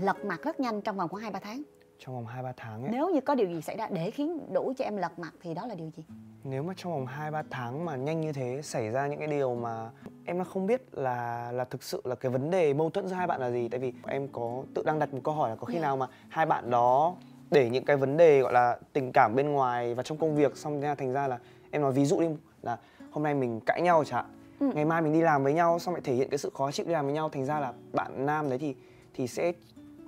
lật 0.00 0.24
mặt 0.24 0.40
rất 0.42 0.60
nhanh 0.60 0.80
trong 0.82 0.96
vòng 0.96 1.08
khoảng 1.08 1.22
hai 1.22 1.30
ba 1.32 1.38
tháng? 1.42 1.62
Trong 1.98 2.14
vòng 2.14 2.26
2 2.26 2.42
3 2.42 2.52
tháng 2.56 2.82
ấy. 2.82 2.90
Nếu 2.92 3.10
như 3.10 3.20
có 3.20 3.34
điều 3.34 3.46
gì 3.48 3.62
xảy 3.62 3.76
ra 3.76 3.88
để 3.90 4.10
khiến 4.10 4.52
đủ 4.52 4.72
cho 4.78 4.84
em 4.84 4.96
lật 4.96 5.18
mặt 5.18 5.34
thì 5.42 5.54
đó 5.54 5.66
là 5.66 5.74
điều 5.74 5.90
gì? 5.96 6.04
Nếu 6.44 6.62
mà 6.62 6.74
trong 6.76 6.92
vòng 6.92 7.06
2 7.06 7.30
3 7.30 7.42
tháng 7.50 7.84
mà 7.84 7.96
nhanh 7.96 8.20
như 8.20 8.32
thế 8.32 8.60
xảy 8.62 8.90
ra 8.90 9.06
những 9.06 9.18
cái 9.18 9.28
điều 9.28 9.54
mà 9.54 9.90
em 10.24 10.38
đã 10.38 10.44
không 10.44 10.66
biết 10.66 10.82
là 10.92 11.52
là 11.52 11.64
thực 11.64 11.82
sự 11.82 12.02
là 12.04 12.14
cái 12.14 12.32
vấn 12.32 12.50
đề 12.50 12.74
mâu 12.74 12.90
thuẫn 12.90 13.08
giữa 13.08 13.14
hai 13.14 13.26
bạn 13.26 13.40
là 13.40 13.50
gì. 13.50 13.68
Tại 13.68 13.80
vì 13.80 13.92
em 14.06 14.28
có 14.32 14.62
tự 14.74 14.82
đang 14.86 14.98
đặt 14.98 15.14
một 15.14 15.20
câu 15.24 15.34
hỏi 15.34 15.50
là 15.50 15.56
có 15.56 15.64
khi 15.64 15.74
Dạ. 15.74 15.80
nào 15.80 15.96
mà 15.96 16.06
hai 16.28 16.46
bạn 16.46 16.70
đó 16.70 17.14
để 17.50 17.70
những 17.70 17.84
cái 17.84 17.96
vấn 17.96 18.16
đề 18.16 18.40
gọi 18.40 18.52
là 18.52 18.78
tình 18.92 19.10
cảm 19.14 19.32
bên 19.36 19.48
ngoài 19.52 19.94
và 19.94 20.02
trong 20.02 20.18
công 20.18 20.36
việc 20.36 20.56
xong 20.56 20.80
ra 20.80 20.94
thành 20.94 21.12
ra 21.12 21.28
là 21.28 21.38
em 21.70 21.82
nói 21.82 21.92
ví 21.92 22.04
dụ 22.04 22.20
đi 22.20 22.26
là 22.62 22.78
hôm 23.10 23.22
nay 23.24 23.34
mình 23.34 23.60
cãi 23.60 23.82
nhau 23.82 24.04
chẳng 24.04 24.26
Ừ. 24.60 24.66
ngày 24.74 24.84
mai 24.84 25.02
mình 25.02 25.12
đi 25.12 25.20
làm 25.20 25.44
với 25.44 25.52
nhau 25.54 25.78
xong 25.78 25.94
lại 25.94 26.00
thể 26.04 26.14
hiện 26.14 26.28
cái 26.30 26.38
sự 26.38 26.50
khó 26.54 26.70
chịu 26.72 26.86
đi 26.86 26.92
làm 26.92 27.04
với 27.04 27.14
nhau 27.14 27.28
thành 27.28 27.44
ra 27.44 27.60
là 27.60 27.72
bạn 27.92 28.26
nam 28.26 28.48
đấy 28.48 28.58
thì 28.58 28.74
thì 29.14 29.26
sẽ 29.28 29.52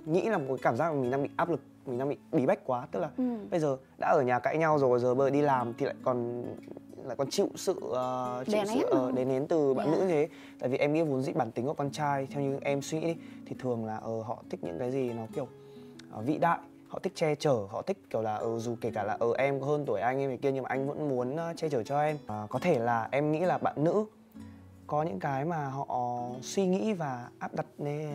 nghĩ 0.05 0.21
là 0.29 0.37
một 0.37 0.45
cái 0.49 0.57
cảm 0.61 0.75
giác 0.77 0.85
là 0.93 1.01
mình 1.01 1.11
đang 1.11 1.23
bị 1.23 1.29
áp 1.35 1.49
lực 1.49 1.61
mình 1.85 1.97
đang 1.97 2.09
bị 2.09 2.17
bí 2.31 2.45
bách 2.45 2.59
quá 2.65 2.87
tức 2.91 2.99
là 2.99 3.09
ừ. 3.17 3.23
bây 3.51 3.59
giờ 3.59 3.77
đã 3.97 4.07
ở 4.07 4.21
nhà 4.21 4.39
cãi 4.39 4.57
nhau 4.57 4.79
rồi 4.79 4.99
giờ 4.99 5.15
bây 5.15 5.31
đi 5.31 5.41
làm 5.41 5.73
thì 5.73 5.85
lại 5.85 5.95
còn 6.03 6.43
lại 7.05 7.15
còn 7.15 7.29
chịu 7.29 7.47
sự 7.55 7.71
uh, 7.71 8.47
chịu 8.47 8.53
Đè 8.55 8.65
sự 8.65 8.79
uh, 8.79 8.91
luôn. 8.93 9.15
đè 9.15 9.25
nén 9.25 9.47
từ 9.47 9.73
bạn 9.73 9.87
Dạ. 9.91 9.91
nữ 9.97 10.01
như 10.01 10.07
thế 10.07 10.27
tại 10.59 10.69
vì 10.69 10.77
em 10.77 10.93
nghĩ 10.93 11.01
vốn 11.01 11.21
dĩ 11.23 11.31
bản 11.33 11.51
tính 11.51 11.65
của 11.65 11.73
con 11.73 11.91
trai 11.91 12.27
theo 12.31 12.43
như 12.43 12.57
em 12.61 12.81
suy 12.81 12.99
nghĩ 12.99 13.15
thì 13.45 13.55
thường 13.59 13.85
là 13.85 13.97
ờ 13.97 14.21
họ 14.21 14.43
thích 14.49 14.63
những 14.63 14.79
cái 14.79 14.91
gì 14.91 15.13
nó 15.13 15.23
kiểu 15.35 15.47
ờ, 16.11 16.21
vĩ 16.21 16.37
đại 16.37 16.59
họ 16.87 16.99
thích 17.03 17.13
che 17.15 17.35
chở 17.35 17.53
họ 17.69 17.81
thích 17.81 17.97
kiểu 18.09 18.21
là 18.21 18.35
ờ 18.35 18.59
dù 18.59 18.75
kể 18.81 18.91
cả 18.93 19.03
là 19.03 19.17
ờ 19.19 19.27
em 19.37 19.59
có 19.59 19.65
hơn 19.65 19.83
tuổi 19.87 20.01
anh 20.01 20.19
em 20.19 20.29
này 20.29 20.37
kia 20.37 20.51
nhưng 20.51 20.63
mà 20.63 20.69
anh 20.69 20.87
vẫn 20.87 21.09
muốn 21.09 21.35
ờ, 21.35 21.53
che 21.57 21.69
chở 21.69 21.83
cho 21.83 22.01
em 22.01 22.17
Ờ, 22.27 22.47
có 22.49 22.59
thể 22.59 22.79
là 22.79 23.07
em 23.11 23.31
nghĩ 23.31 23.39
là 23.39 23.57
bạn 23.57 23.83
nữ 23.83 24.05
có 24.89 25.03
những 25.03 25.19
cái 25.19 25.45
mà 25.45 25.65
họ 25.67 26.19
suy 26.41 26.65
nghĩ 26.67 26.93
và 26.93 27.29
áp 27.39 27.53
đặt 27.55 27.65
nên 27.77 28.09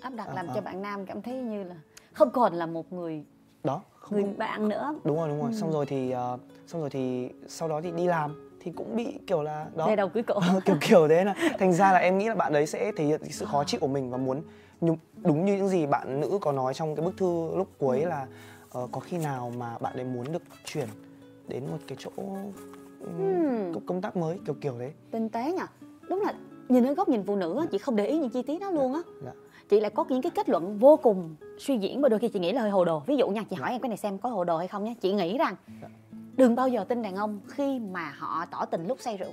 áp 0.00 0.14
đặt 0.14 0.26
À, 0.28 0.34
làm 0.34 0.48
à. 0.48 0.52
cho 0.54 0.60
bạn 0.60 0.82
nam 0.82 1.06
cảm 1.06 1.22
thấy 1.22 1.34
như 1.34 1.64
là 1.64 1.74
không 2.12 2.30
còn 2.30 2.52
là 2.52 2.66
một 2.66 2.92
người 2.92 3.24
đó 3.64 3.82
không 4.00 4.22
người 4.22 4.32
bạn 4.38 4.68
nữa 4.68 4.94
đúng 5.04 5.16
rồi 5.16 5.28
đúng 5.28 5.40
rồi 5.40 5.50
Ừ. 5.52 5.56
xong 5.60 5.72
rồi 5.72 5.86
thì 5.86 6.10
ờ, 6.10 6.38
xong 6.66 6.80
rồi 6.80 6.90
thì 6.90 7.28
sau 7.48 7.68
đó 7.68 7.80
thì 7.80 7.90
đi 7.90 8.06
làm 8.06 8.56
thì 8.60 8.72
cũng 8.76 8.96
bị 8.96 9.18
kiểu 9.26 9.42
là 9.42 9.66
đó 9.76 9.86
đè 9.86 9.96
đầu 9.96 10.08
cưới 10.08 10.22
cổ 10.22 10.40
kiểu 10.64 10.76
kiểu 10.80 11.08
thế 11.08 11.24
là 11.24 11.34
thành 11.58 11.72
ra 11.72 11.92
là 11.92 11.98
em 11.98 12.18
nghĩ 12.18 12.28
là 12.28 12.34
bạn 12.34 12.52
đấy 12.52 12.66
sẽ 12.66 12.92
thể 12.96 13.04
hiện 13.04 13.20
sự 13.30 13.46
khó 13.46 13.64
chịu 13.64 13.80
của 13.80 13.86
mình 13.88 14.10
và 14.10 14.16
muốn 14.18 14.42
đúng 14.80 15.44
như 15.44 15.56
những 15.56 15.68
gì 15.68 15.86
bạn 15.86 16.20
nữ 16.20 16.38
có 16.40 16.52
nói 16.52 16.74
trong 16.74 16.96
cái 16.96 17.04
bức 17.06 17.16
thư 17.16 17.56
lúc 17.56 17.68
cuối 17.78 18.00
là 18.00 18.26
ờ, 18.70 18.88
có 18.92 19.00
khi 19.00 19.18
nào 19.18 19.52
mà 19.58 19.78
bạn 19.78 19.94
ấy 19.96 20.04
muốn 20.04 20.32
được 20.32 20.42
chuyển 20.64 20.88
đến 21.48 21.66
một 21.70 21.78
cái 21.88 21.98
chỗ. 22.00 22.10
Um, 23.00 23.80
công 23.86 24.00
tác 24.02 24.16
mới 24.16 24.38
kiểu 24.46 24.54
kiểu 24.60 24.78
đấy 24.78 24.92
tinh 25.10 25.28
tế 25.28 25.52
nhỉ 25.52 25.62
đúng 26.08 26.20
là 26.20 26.34
nhìn 26.68 26.84
ở 26.86 26.94
góc 26.94 27.08
nhìn 27.08 27.22
phụ 27.26 27.36
nữ 27.36 27.66
chị 27.70 27.78
không 27.78 27.96
để 27.96 28.06
ý 28.06 28.18
những 28.18 28.30
chi 28.30 28.42
tiết 28.42 28.60
đó 28.60 28.70
luôn 28.70 28.94
á. 28.94 29.00
Dạ. 29.24 29.32
chị 29.68 29.80
lại 29.80 29.90
có 29.90 30.04
những 30.08 30.22
cái 30.22 30.30
kết 30.34 30.48
luận 30.48 30.78
vô 30.78 30.96
cùng 30.96 31.36
suy 31.58 31.78
diễn 31.78 32.00
và 32.00 32.08
đôi 32.08 32.18
khi 32.18 32.28
chị 32.28 32.38
nghĩ 32.38 32.52
là 32.52 32.60
hơi 32.60 32.70
hồ 32.70 32.84
đồ. 32.84 33.02
Ví 33.06 33.16
dụ 33.16 33.28
nha 33.28 33.42
chị 33.50 33.56
hỏi 33.56 33.70
em 33.72 33.80
cái 33.80 33.88
này 33.88 33.96
xem 33.98 34.18
có 34.18 34.28
hồ 34.28 34.44
đồ 34.44 34.58
hay 34.58 34.68
không 34.68 34.84
nhé. 34.84 34.94
Chị 35.00 35.12
nghĩ 35.12 35.38
rằng 35.38 35.54
Dạ. 35.82 35.88
đừng 36.36 36.54
bao 36.54 36.68
giờ 36.68 36.84
tin 36.84 37.02
đàn 37.02 37.16
ông 37.16 37.40
khi 37.48 37.78
mà 37.78 38.14
họ 38.18 38.44
tỏ 38.50 38.64
tình 38.64 38.86
lúc 38.86 38.98
say 39.00 39.16
rượu. 39.16 39.32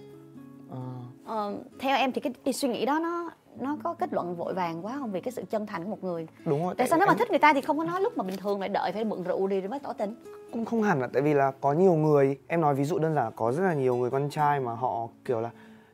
Ờ, 0.69 0.77
ờ, 1.25 1.55
theo 1.79 1.98
em 1.98 2.12
thì 2.12 2.22
cái 2.43 2.53
suy 2.53 2.67
nghĩ 2.69 2.86
đó 2.86 3.00
nó 3.00 3.29
nó 3.59 3.77
có 3.83 3.93
kết 3.93 4.13
luận 4.13 4.35
vội 4.35 4.53
vàng 4.53 4.85
quá 4.85 4.97
không? 5.00 5.12
Vì 5.12 5.21
cái 5.21 5.31
sự 5.31 5.43
chân 5.50 5.65
thành 5.65 5.83
của 5.83 5.89
một 5.89 6.03
người. 6.03 6.27
Đúng 6.45 6.63
rồi 6.63 6.75
tại 6.77 6.88
sao 6.88 6.97
nếu 7.00 7.07
mà 7.07 7.13
em- 7.13 7.17
thích 7.17 7.29
người 7.29 7.39
ta 7.39 7.53
thì 7.53 7.62
không 7.62 7.77
có 7.77 7.83
nói 7.83 8.01
lúc 8.01 8.17
mà 8.17 8.24
bình 8.24 8.38
thường 8.38 8.59
lại 8.59 8.69
đợi 8.69 8.91
phải 8.91 9.05
mượn 9.05 9.24
rượu 9.24 9.47
đi 9.47 9.62
rồi 9.62 9.69
mới 9.69 9.79
tỏ 9.79 9.93
tình? 9.93 10.15
Cũng 10.53 10.65
không 10.65 10.83
hẳn 10.83 11.01
là 11.01 11.07
tại 11.13 11.21
vì 11.21 11.33
là 11.33 11.51
có 11.62 11.74
nhiều 11.74 11.93
người 11.93 12.38
em 12.47 12.62
nói 12.62 12.75
ví 12.75 12.83
dụ 12.83 13.00
đơn 13.00 13.15
giản 13.15 13.25
là 13.25 13.31
có 13.31 13.51
rất 13.51 13.63
là 13.63 13.74
nhiều 13.74 13.95
người 13.95 14.09
con 14.09 14.29
trai 14.29 14.59
mà 14.59 14.74
họ 14.74 15.07
kiểu 15.25 15.41
là 15.41 15.50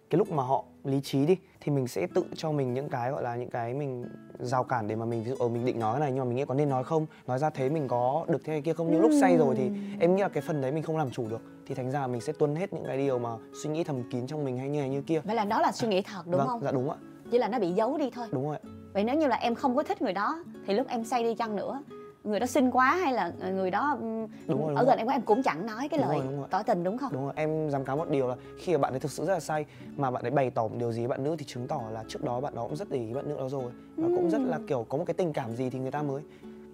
cái 0.10 0.18
lúc 0.18 0.32
mà 0.32 0.44
họ 0.44 0.64
lý 0.84 1.02
trí 1.02 1.26
đi 1.26 1.38
thì 1.62 1.72
mình 1.72 1.88
sẽ 1.88 2.08
tự 2.16 2.24
cho 2.36 2.52
mình 2.52 2.74
những 2.74 2.90
cái 2.90 3.12
gọi 3.12 3.24
là 3.24 3.36
những 3.36 3.50
cái 3.50 3.74
mình 3.74 4.06
rào 4.40 4.64
cản 4.64 4.88
để 4.88 4.96
mà 4.96 5.06
mình 5.06 5.24
ví 5.24 5.30
dụ 5.30 5.36
ở 5.40 5.48
mình 5.48 5.66
định 5.66 5.80
nói 5.80 5.94
cái 5.94 6.00
này 6.00 6.12
nhưng 6.12 6.20
mà 6.20 6.26
mình 6.26 6.36
nghĩ 6.36 6.46
có 6.46 6.54
nên 6.54 6.70
nói 6.70 6.84
không? 6.84 7.06
Nói 7.28 7.40
ra 7.40 7.50
thế 7.50 7.70
mình 7.70 7.88
có 7.88 8.26
được 8.28 8.42
thế 8.46 8.62
kia 8.62 8.74
không? 8.74 8.88
Nhưng 8.92 9.02
lúc 9.02 9.12
say 9.22 9.38
rồi 9.38 9.56
thì 9.56 9.72
em 10.00 10.16
nghĩ 10.16 10.22
là 10.22 10.30
cái 10.30 10.44
phần 10.48 10.62
đấy 10.62 10.72
mình 10.72 10.84
không 10.84 10.98
làm 10.98 11.12
chủ 11.12 11.28
được. 11.28 11.42
Thì 11.68 11.76
thành 11.76 11.92
ra 11.92 12.08
mình 12.08 12.22
sẽ 12.22 12.34
tuân 12.34 12.56
hết 12.56 12.74
những 12.74 12.84
cái 12.88 12.98
điều 12.98 13.20
mà 13.20 13.30
suy 13.64 13.70
nghĩ 13.70 13.84
thầm 13.84 14.04
kín 14.12 14.28
trong 14.28 14.46
mình 14.46 14.58
hay 14.58 14.70
như 14.70 14.80
này 14.80 14.90
như 14.90 15.02
kia. 15.02 15.22
Vậy 15.24 15.36
là 15.36 15.46
đó 15.46 15.62
là 15.62 15.72
suy 15.72 15.88
nghĩ 15.88 16.02
thật 16.02 16.22
đúng 16.26 16.38
vâng, 16.38 16.48
không? 16.48 16.62
dạ 16.64 16.72
đúng 16.72 16.90
ạ 16.90 16.98
chỉ 17.32 17.38
là 17.38 17.48
nó 17.48 17.60
bị 17.60 17.72
giấu 17.72 17.98
đi 17.98 18.10
thôi. 18.10 18.28
Đúng 18.32 18.46
rồi. 18.50 18.58
Vậy 18.94 19.04
nếu 19.04 19.16
như 19.16 19.28
là 19.28 19.36
em 19.36 19.56
không 19.56 19.76
có 19.76 19.84
thích 19.84 20.02
người 20.02 20.14
đó 20.14 20.44
thì 20.66 20.74
lúc 20.74 20.88
em 20.88 21.06
say 21.06 21.24
đi 21.24 21.36
chăng 21.36 21.56
nữa 21.56 21.82
người 22.24 22.40
đó 22.40 22.46
xinh 22.46 22.72
quá 22.72 22.96
hay 23.02 23.14
là 23.14 23.32
người 23.52 23.72
đó 23.72 23.98
Đúng 24.00 24.28
rồi, 24.48 24.68
đúng 24.68 24.76
ở 24.76 24.86
gần 24.86 24.98
em 24.98 25.08
quá 25.08 25.16
em 25.16 25.22
cũng 25.22 25.44
chẳng 25.44 25.66
nói 25.66 25.90
cái 25.90 26.00
Đúng 26.00 26.08
lời 26.10 26.18
rồi, 26.18 26.28
đúng 26.28 26.38
rồi. 26.40 26.48
tỏ 26.52 26.64
tình 26.64 26.84
đúng 26.84 26.98
không? 26.98 27.14
Đúng 27.14 27.24
rồi 27.24 27.34
em 27.36 27.70
dám 27.70 27.86
cáo 27.86 27.98
một 27.98 28.10
điều 28.10 28.28
là 28.28 28.36
khi 28.58 28.72
mà 28.72 28.78
bạn 28.78 28.94
ấy 28.94 29.00
thực 29.00 29.12
sự 29.12 29.26
rất 29.26 29.34
là 29.34 29.40
say 29.40 29.66
mà 29.98 30.12
bạn 30.12 30.24
ấy 30.24 30.32
bày 30.32 30.50
tỏ 30.50 30.62
một 30.62 30.76
điều 30.78 30.92
gì 30.92 31.08
bạn 31.08 31.24
nữ 31.24 31.36
thì 31.40 31.46
chứng 31.46 31.68
tỏ 31.68 31.82
là 31.92 32.04
trước 32.08 32.24
đó 32.24 32.40
bạn 32.40 32.56
đó 32.56 32.64
cũng 32.64 32.76
rất 32.76 32.90
để 32.90 32.98
ý 32.98 33.14
bạn 33.14 33.30
nữ 33.30 33.38
đó 33.38 33.50
rồi. 33.50 33.72
Và 33.96 34.08
cũng 34.08 34.30
rất 34.30 34.42
là 34.42 34.60
kiểu 34.68 34.86
có 34.90 34.98
một 34.98 35.04
cái 35.08 35.14
tình 35.14 35.34
cảm 35.34 35.56
gì 35.56 35.70
thì 35.70 35.80
người 35.80 35.92
ta 35.92 36.02
mới 36.02 36.22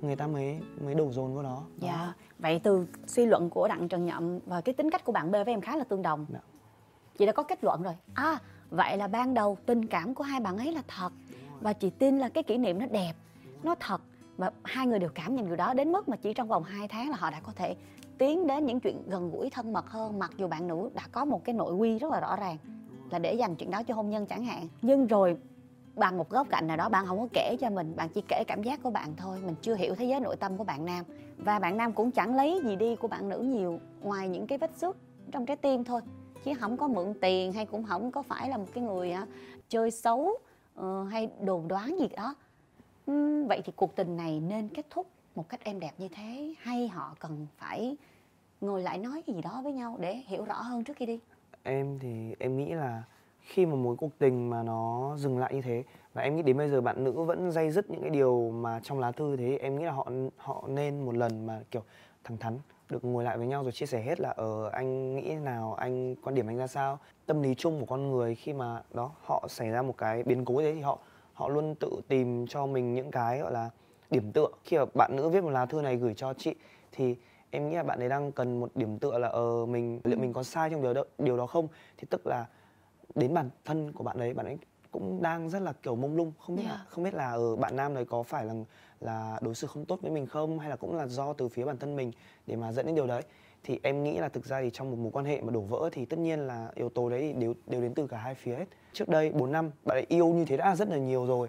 người 0.02 0.16
ta 0.16 0.28
mới 0.28 0.60
mới 0.86 0.96
đổ 0.96 1.12
dồn 1.12 1.34
vào 1.36 1.44
đó. 1.44 1.64
Dạ. 1.78 2.14
Vậy 2.40 2.60
từ 2.64 2.86
suy 3.08 3.26
luận 3.26 3.50
của 3.50 3.68
đặng 3.68 3.88
trần 3.88 4.06
nhậm 4.06 4.40
và 4.46 4.62
cái 4.62 4.74
tính 4.74 4.90
cách 4.90 5.06
của 5.06 5.12
bạn 5.12 5.32
b 5.32 5.34
với 5.34 5.46
em 5.46 5.62
khá 5.62 5.76
là 5.76 5.84
tương 5.84 6.02
đồng. 6.02 6.26
Dạ. 6.30 6.40
chị 7.18 7.26
đã 7.26 7.32
có 7.32 7.44
kết 7.44 7.64
luận 7.64 7.84
rồi. 7.84 7.94
À 8.14 8.40
vậy 8.70 8.98
là 8.98 9.08
ban 9.08 9.34
đầu 9.34 9.58
tình 9.66 9.86
cảm 9.86 10.14
của 10.14 10.24
hai 10.24 10.40
bạn 10.40 10.58
ấy 10.58 10.72
là 10.72 10.82
thật. 10.88 11.10
Và 11.62 11.74
chị 11.74 11.90
tin 11.90 12.18
là 12.18 12.30
cái 12.30 12.44
kỷ 12.44 12.58
niệm 12.58 12.80
nó 12.80 12.86
đẹp, 12.86 13.14
nó 13.64 13.76
thật. 13.80 14.02
Và 14.38 14.52
hai 14.64 14.88
người 14.88 15.00
đều 15.00 15.10
cảm 15.16 15.36
nhận 15.36 15.46
điều 15.46 15.56
đó 15.56 15.74
đến 15.74 15.92
mức 15.92 16.10
mà 16.10 16.18
chỉ 16.18 16.34
trong 16.34 16.48
vòng 16.48 16.64
2 16.64 16.88
tháng 16.88 17.10
là 17.10 17.18
họ 17.18 17.32
đã 17.32 17.40
có 17.40 17.52
thể 17.56 17.76
tiến 18.18 18.48
đến 18.48 18.66
những 18.66 18.80
chuyện 18.80 19.04
gần 19.08 19.32
gũi, 19.32 19.50
thân 19.50 19.74
mật 19.74 19.90
hơn. 19.90 20.20
Mặc 20.20 20.32
dù 20.38 20.48
bạn 20.48 20.68
nữ 20.68 20.90
đã 20.94 21.04
có 21.12 21.26
một 21.26 21.44
cái 21.44 21.56
nội 21.56 21.74
quy 21.74 21.98
rất 21.98 22.12
là 22.12 22.20
rõ 22.20 22.36
ràng 22.36 22.58
là 23.10 23.20
để 23.20 23.34
dành 23.34 23.56
chuyện 23.56 23.72
đó 23.72 23.84
cho 23.84 23.94
hôn 23.94 24.10
nhân 24.10 24.26
chẳng 24.26 24.46
hạn. 24.46 24.68
Nhưng 24.82 25.08
rồi 25.08 25.38
bằng 25.96 26.18
một 26.18 26.30
góc 26.30 26.48
cạnh 26.50 26.68
nào 26.68 26.78
đó, 26.78 26.90
bạn 26.90 27.06
không 27.06 27.20
có 27.20 27.28
kể 27.34 27.56
cho 27.60 27.70
mình, 27.70 27.96
bạn 27.96 28.10
chỉ 28.10 28.22
kể 28.28 28.44
cảm 28.48 28.64
giác 28.64 28.84
của 28.84 28.90
bạn 28.90 29.16
thôi. 29.18 29.38
Mình 29.46 29.56
chưa 29.62 29.76
hiểu 29.76 29.96
thế 29.96 30.06
giới 30.06 30.20
nội 30.20 30.36
tâm 30.36 30.58
của 30.58 30.64
bạn 30.64 30.86
nam. 30.86 31.06
Và 31.38 31.60
bạn 31.60 31.78
nam 31.78 31.94
cũng 31.94 32.12
chẳng 32.12 32.36
lấy 32.36 32.62
gì 32.64 32.76
đi 32.76 32.96
của 32.96 33.08
bạn 33.08 33.30
nữ 33.30 33.40
nhiều 33.40 33.80
ngoài 34.02 34.30
những 34.30 34.48
cái 34.48 34.58
vết 34.58 34.72
xước 34.78 34.98
trong 35.32 35.46
trái 35.46 35.58
tim 35.58 35.84
thôi 35.84 36.02
chứ 36.48 36.54
không 36.60 36.78
có 36.78 36.88
mượn 36.88 37.14
tiền 37.22 37.54
hay 37.54 37.66
cũng 37.66 37.84
không 37.84 38.12
có 38.12 38.22
phải 38.22 38.50
là 38.50 38.58
một 38.58 38.66
cái 38.74 38.84
người 38.84 39.12
à, 39.12 39.28
chơi 39.70 39.92
xấu 39.92 40.38
ờ, 40.76 41.04
hay 41.04 41.30
đồn 41.42 41.68
đoán 41.68 41.96
gì 42.00 42.08
đó. 42.16 42.36
Uhm, 43.12 43.48
vậy 43.48 43.62
thì 43.66 43.74
cuộc 43.76 43.96
tình 43.96 44.18
này 44.18 44.40
nên 44.40 44.70
kết 44.70 44.86
thúc 44.90 45.08
một 45.36 45.50
cách 45.50 45.64
êm 45.64 45.80
đẹp 45.80 45.92
như 45.98 46.08
thế 46.08 46.54
hay 46.60 46.88
họ 46.88 47.16
cần 47.20 47.48
phải 47.58 47.98
ngồi 48.62 48.82
lại 48.82 48.98
nói 48.98 49.24
cái 49.28 49.36
gì 49.36 49.42
đó 49.42 49.62
với 49.64 49.74
nhau 49.74 49.98
để 50.00 50.14
hiểu 50.14 50.46
rõ 50.46 50.62
hơn 50.62 50.84
trước 50.84 50.98
khi 50.98 51.06
đi? 51.06 51.20
Em 51.64 52.00
thì 52.00 52.36
em 52.40 52.58
nghĩ 52.58 52.74
là 52.74 53.04
khi 53.42 53.66
mà 53.66 53.76
mối 53.76 53.96
cuộc 53.96 54.20
tình 54.20 54.50
mà 54.50 54.64
nó 54.64 55.14
dừng 55.18 55.38
lại 55.38 55.54
như 55.54 55.62
thế 55.62 55.84
và 56.14 56.22
em 56.22 56.36
nghĩ 56.36 56.42
đến 56.42 56.58
bây 56.58 56.70
giờ 56.70 56.82
bạn 56.82 57.04
nữ 57.04 57.12
vẫn 57.12 57.52
dây 57.52 57.72
dứt 57.72 57.90
những 57.90 58.02
cái 58.02 58.10
điều 58.10 58.52
mà 58.52 58.80
trong 58.84 59.00
lá 59.00 59.12
thư 59.12 59.38
thế 59.38 59.58
em 59.62 59.80
nghĩ 59.80 59.86
là 59.86 59.92
họ 59.92 60.08
họ 60.38 60.64
nên 60.68 61.06
một 61.06 61.16
lần 61.16 61.46
mà 61.46 61.62
kiểu 61.72 61.84
thẳng 62.24 62.38
thắn 62.38 62.60
được 62.90 63.06
ngồi 63.06 63.24
lại 63.24 63.38
với 63.38 63.48
nhau 63.48 63.64
rồi 63.64 63.72
chia 63.72 63.86
sẻ 63.86 64.02
hết 64.02 64.20
là 64.20 64.30
ờ 64.30 64.70
anh 64.70 65.16
nghĩ 65.16 65.30
thế 65.30 65.40
nào 65.40 65.74
anh 65.74 66.16
quan 66.16 66.36
điểm 66.36 66.48
anh 66.48 66.58
ra 66.58 66.68
sao. 66.68 67.00
Tâm 67.26 67.42
lý 67.42 67.56
chung 67.56 67.80
của 67.80 67.86
con 67.86 68.12
người 68.12 68.36
khi 68.36 68.54
mà 68.54 68.82
đó 68.94 69.12
họ 69.22 69.46
xảy 69.50 69.70
ra 69.70 69.82
một 69.82 69.98
cái 69.98 70.24
biến 70.24 70.46
cố 70.46 70.62
thế 70.62 70.74
thì 70.74 70.82
họ 70.82 71.00
họ 71.34 71.50
luôn 71.50 71.76
tự 71.76 72.02
tìm 72.08 72.48
cho 72.48 72.66
mình 72.66 72.94
những 72.94 73.12
cái 73.12 73.40
gọi 73.40 73.52
là 73.52 73.70
điểm 74.10 74.32
tựa. 74.32 74.48
Khi 74.64 74.78
mà 74.78 74.86
bạn 74.94 75.16
nữ 75.16 75.30
viết 75.30 75.44
một 75.44 75.50
lá 75.50 75.66
thư 75.66 75.82
này 75.82 75.96
gửi 75.96 76.14
cho 76.14 76.34
chị 76.34 76.56
thì 76.92 77.16
em 77.52 77.70
nghĩ 77.70 77.76
là 77.76 77.84
bạn 77.84 78.00
ấy 78.00 78.10
đang 78.10 78.32
cần 78.32 78.60
một 78.60 78.72
điểm 78.76 79.00
tựa 79.00 79.18
là 79.18 79.28
ờ 79.28 79.66
mình 79.66 80.02
liệu 80.04 80.20
mình 80.20 80.34
có 80.34 80.44
sai 80.44 80.70
trong 80.70 80.82
điều 80.82 80.94
đó 80.94 81.04
điều 81.18 81.38
đó 81.38 81.46
không? 81.46 81.68
Thì 81.98 82.08
tức 82.10 82.28
là 82.28 82.46
đến 83.16 83.34
bản 83.34 83.50
thân 83.66 83.92
của 83.92 84.04
bạn 84.04 84.18
ấy 84.18 84.34
bạn 84.34 84.46
ấy 84.46 84.58
cũng 84.92 85.22
đang 85.22 85.50
rất 85.50 85.60
là 85.60 85.74
kiểu 85.74 85.96
mông 85.96 86.16
lung. 86.16 86.34
Không 86.40 86.56
biết 86.56 86.64
Yeah. 86.66 86.80
không 86.90 87.04
biết 87.04 87.14
là 87.14 87.32
ở 87.32 87.56
bạn 87.56 87.76
nam 87.76 87.94
này 87.94 88.06
có 88.06 88.24
phải 88.24 88.46
là 88.46 88.54
là 89.00 89.40
đối 89.42 89.56
xử 89.56 89.68
không 89.68 89.86
tốt 89.86 90.00
với 90.02 90.12
mình 90.12 90.26
không? 90.28 90.60
Hay 90.60 90.70
là 90.70 90.76
cũng 90.76 90.96
là 90.96 91.08
do 91.08 91.34
từ 91.34 91.50
phía 91.50 91.66
bản 91.66 91.78
thân 91.78 91.96
mình 91.96 92.12
để 92.48 92.56
mà 92.56 92.72
dẫn 92.72 92.86
đến 92.86 92.96
điều 92.96 93.08
đấy? 93.08 93.22
Thì 93.64 93.80
em 93.84 94.04
nghĩ 94.04 94.18
là 94.18 94.30
thực 94.30 94.46
ra 94.46 94.62
thì 94.62 94.70
trong 94.74 94.92
một 94.92 94.98
mối 94.98 95.12
quan 95.12 95.26
hệ 95.26 95.42
mà 95.42 95.52
đổ 95.52 95.62
vỡ 95.62 95.90
thì 95.92 96.06
tất 96.06 96.20
nhiên 96.20 96.40
là 96.40 96.72
yếu 96.76 96.90
tố 96.90 97.10
đấy 97.10 97.22
thì 97.22 97.34
đều 97.42 97.54
đều 97.68 97.82
đến 97.82 97.94
từ 97.94 98.08
cả 98.08 98.18
hai 98.18 98.36
phía 98.36 98.56
hết. 98.56 98.66
Trước 98.94 99.10
đây 99.10 99.32
4 99.32 99.52
năm 99.52 99.72
bạn 99.86 99.98
ấy 99.98 100.06
yêu 100.10 100.28
như 100.28 100.46
thế 100.46 100.58
đã 100.58 100.76
rất 100.76 100.90
là 100.90 100.98
nhiều 100.98 101.26
rồi. 101.26 101.48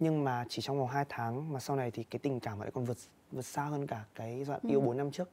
Nhưng 0.00 0.24
mà 0.24 0.44
chỉ 0.48 0.62
trong 0.62 0.78
vòng 0.78 0.88
2 0.88 1.04
tháng 1.08 1.52
mà 1.52 1.60
sau 1.60 1.76
này 1.76 1.90
thì 1.90 2.02
cái 2.04 2.18
tình 2.18 2.40
cảm 2.40 2.58
ấy 2.60 2.70
còn 2.70 2.84
vượt 2.84 2.96
vượt 3.32 3.42
xa 3.44 3.64
hơn 3.64 3.86
cả 3.86 4.04
cái 4.14 4.44
đoạn 4.48 4.60
yêu 4.68 4.80
4 4.80 4.96
năm 4.96 5.10
trước. 5.10 5.28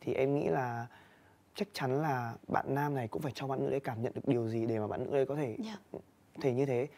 Thì 0.00 0.14
em 0.14 0.34
nghĩ 0.34 0.48
là 0.48 0.86
chắc 1.54 1.68
chắn 1.72 2.02
là 2.02 2.34
bạn 2.48 2.74
nam 2.74 2.94
này 2.94 3.08
cũng 3.08 3.22
phải 3.22 3.32
cho 3.34 3.46
bạn 3.46 3.60
nữ 3.60 3.70
đấy 3.70 3.80
cảm 3.80 4.02
nhận 4.02 4.12
được 4.14 4.28
điều 4.28 4.48
gì 4.48 4.66
để 4.66 4.78
mà 4.78 4.86
bạn 4.86 5.04
nữ 5.04 5.10
đấy 5.10 5.26
có 5.26 5.34
thể 5.34 5.56
Dạ. 5.64 5.98
Thể 6.40 6.52
như 6.52 6.66
thế 6.66 6.88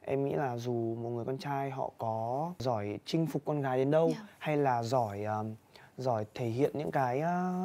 em 0.00 0.24
nghĩ 0.24 0.32
là 0.34 0.56
dù 0.56 0.94
một 0.94 1.10
người 1.10 1.24
con 1.24 1.38
trai 1.38 1.70
họ 1.70 1.90
có 1.98 2.52
giỏi 2.58 2.98
chinh 3.04 3.26
phục 3.26 3.42
con 3.44 3.60
gái 3.60 3.78
đến 3.78 3.90
đâu 3.90 4.08
Dạ. 4.14 4.26
hay 4.38 4.56
là 4.56 4.82
giỏi 4.82 5.24
um, 5.24 5.54
giỏi 5.98 6.26
thể 6.34 6.46
hiện 6.46 6.70
những 6.74 6.90
cái 6.90 7.22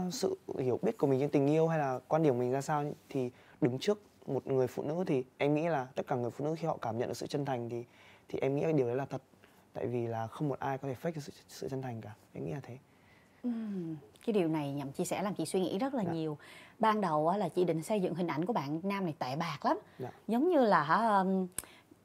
uh, 0.08 0.14
sự 0.14 0.38
hiểu 0.60 0.80
biết 0.82 0.98
của 0.98 1.08
mình 1.08 1.20
trên 1.20 1.30
tình 1.30 1.48
yêu 1.48 1.68
hay 1.68 1.80
là 1.80 2.00
quan 2.08 2.24
điểm 2.24 2.34
của 2.34 2.40
mình 2.40 2.52
ra 2.52 2.62
sao 2.62 2.84
thì 3.10 3.32
đứng 3.62 3.80
trước 3.80 4.02
một 4.28 4.48
người 4.48 4.68
phụ 4.68 4.84
nữ 4.84 5.04
thì 5.08 5.24
em 5.38 5.56
nghĩ 5.56 5.68
là 5.68 5.88
tất 5.96 6.08
cả 6.08 6.16
người 6.16 6.32
phụ 6.32 6.46
nữ 6.46 6.56
khi 6.60 6.68
họ 6.68 6.78
cảm 6.82 6.98
nhận 6.98 7.08
được 7.08 7.18
sự 7.18 7.28
chân 7.28 7.46
thành 7.46 7.70
thì 7.70 7.84
thì 8.30 8.40
em 8.42 8.56
nghĩ 8.56 8.62
cái 8.62 8.74
điều 8.74 8.88
đấy 8.88 8.96
là 8.96 9.06
thật. 9.06 9.22
Tại 9.74 9.88
vì 9.88 10.08
là 10.08 10.28
không 10.28 10.50
một 10.50 10.60
ai 10.60 10.78
có 10.78 10.88
thể 10.88 10.96
fake 11.02 11.12
được 11.16 11.22
sự, 11.22 11.32
sự 11.48 11.70
chân 11.70 11.82
thành 11.82 12.02
cả. 12.02 12.16
Em 12.34 12.46
nghĩ 12.46 12.52
là 12.52 12.60
thế 12.64 12.78
Ừm, 13.44 13.96
cái 14.26 14.34
điều 14.34 14.48
này 14.48 14.72
nhằm 14.74 14.92
chia 14.92 15.04
sẻ 15.06 15.22
làm 15.24 15.34
chị 15.36 15.46
suy 15.46 15.60
nghĩ 15.62 15.78
rất 15.80 15.94
là 15.94 16.04
Dạ. 16.04 16.12
nhiều 16.12 16.38
ban 16.80 17.02
đầu 17.02 17.28
á, 17.28 17.38
là 17.38 17.50
chị 17.50 17.64
định 17.64 17.84
xây 17.84 18.02
dựng 18.02 18.16
hình 18.16 18.28
ảnh 18.28 18.46
của 18.46 18.54
bạn 18.54 18.80
nam 18.84 19.04
này 19.04 19.14
tệ 19.20 19.36
bạc 19.36 19.66
lắm 19.66 19.78
Dạ. 20.00 20.10
giống 20.28 20.50
như 20.50 20.60
là 20.62 20.84
hả 20.84 21.24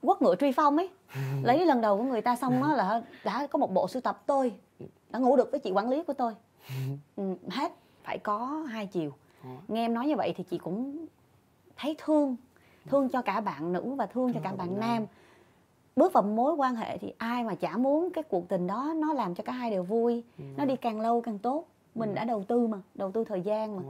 quất 0.01 0.23
ngựa 0.23 0.35
truy 0.37 0.53
phong 0.53 0.77
ấy 0.77 0.91
lấy 1.43 1.67
lần 1.67 1.81
đầu 1.81 1.97
của 1.99 2.03
người 2.05 2.21
ta 2.23 2.37
xong 2.37 2.63
á 2.63 2.75
là 2.75 3.03
đã 3.25 3.47
có 3.47 3.59
một 3.59 3.73
bộ 3.75 3.89
sưu 3.89 4.03
tập 4.03 4.23
tôi 4.27 4.53
đã 5.11 5.19
ngủ 5.19 5.37
được 5.37 5.51
với 5.51 5.61
chị 5.61 5.71
quản 5.71 5.89
lý 5.89 6.03
của 6.03 6.13
tôi 6.13 6.33
hết 7.51 7.73
phải 8.05 8.19
có 8.19 8.65
hai 8.69 8.87
chiều 8.87 9.13
Có. 9.43 9.49
nghe 9.69 9.85
em 9.85 9.95
nói 9.95 10.07
như 10.07 10.17
vậy 10.17 10.35
thì 10.37 10.45
chị 10.51 10.59
cũng 10.59 11.07
thấy 11.77 11.97
thương 11.99 12.37
thương 12.87 13.09
cho 13.09 13.23
cả 13.23 13.41
bạn 13.41 13.73
nữ 13.73 13.95
và 13.99 14.07
thương 14.07 14.29
cho 14.29 14.35
Thương 14.35 14.43
cả 14.43 14.51
bạn 14.51 14.59
bạn 14.59 14.81
nam 14.81 14.91
nam. 14.95 15.07
Bước 15.97 16.13
vào 16.13 16.23
mối 16.23 16.55
quan 16.55 16.75
hệ 16.75 16.99
thì 16.99 17.13
ai 17.19 17.45
mà 17.45 17.55
chả 17.55 17.77
muốn 17.77 18.11
cái 18.11 18.25
cuộc 18.25 18.49
tình 18.49 18.67
đó 18.67 18.95
nó 18.97 19.13
làm 19.13 19.35
cho 19.35 19.45
cả 19.45 19.53
hai 19.53 19.71
đều 19.71 19.83
vui. 19.83 20.25
Nó 20.57 20.65
đi 20.65 20.77
càng 20.77 21.01
lâu 21.01 21.21
càng 21.21 21.39
tốt. 21.39 21.65
Mình 21.95 22.15
đã 22.15 22.25
đầu 22.25 22.45
tư 22.49 22.67
mà 22.67 22.79
đầu 22.95 23.13
tư 23.13 23.25
thời 23.25 23.41
gian 23.41 23.77
mà. 23.77 23.83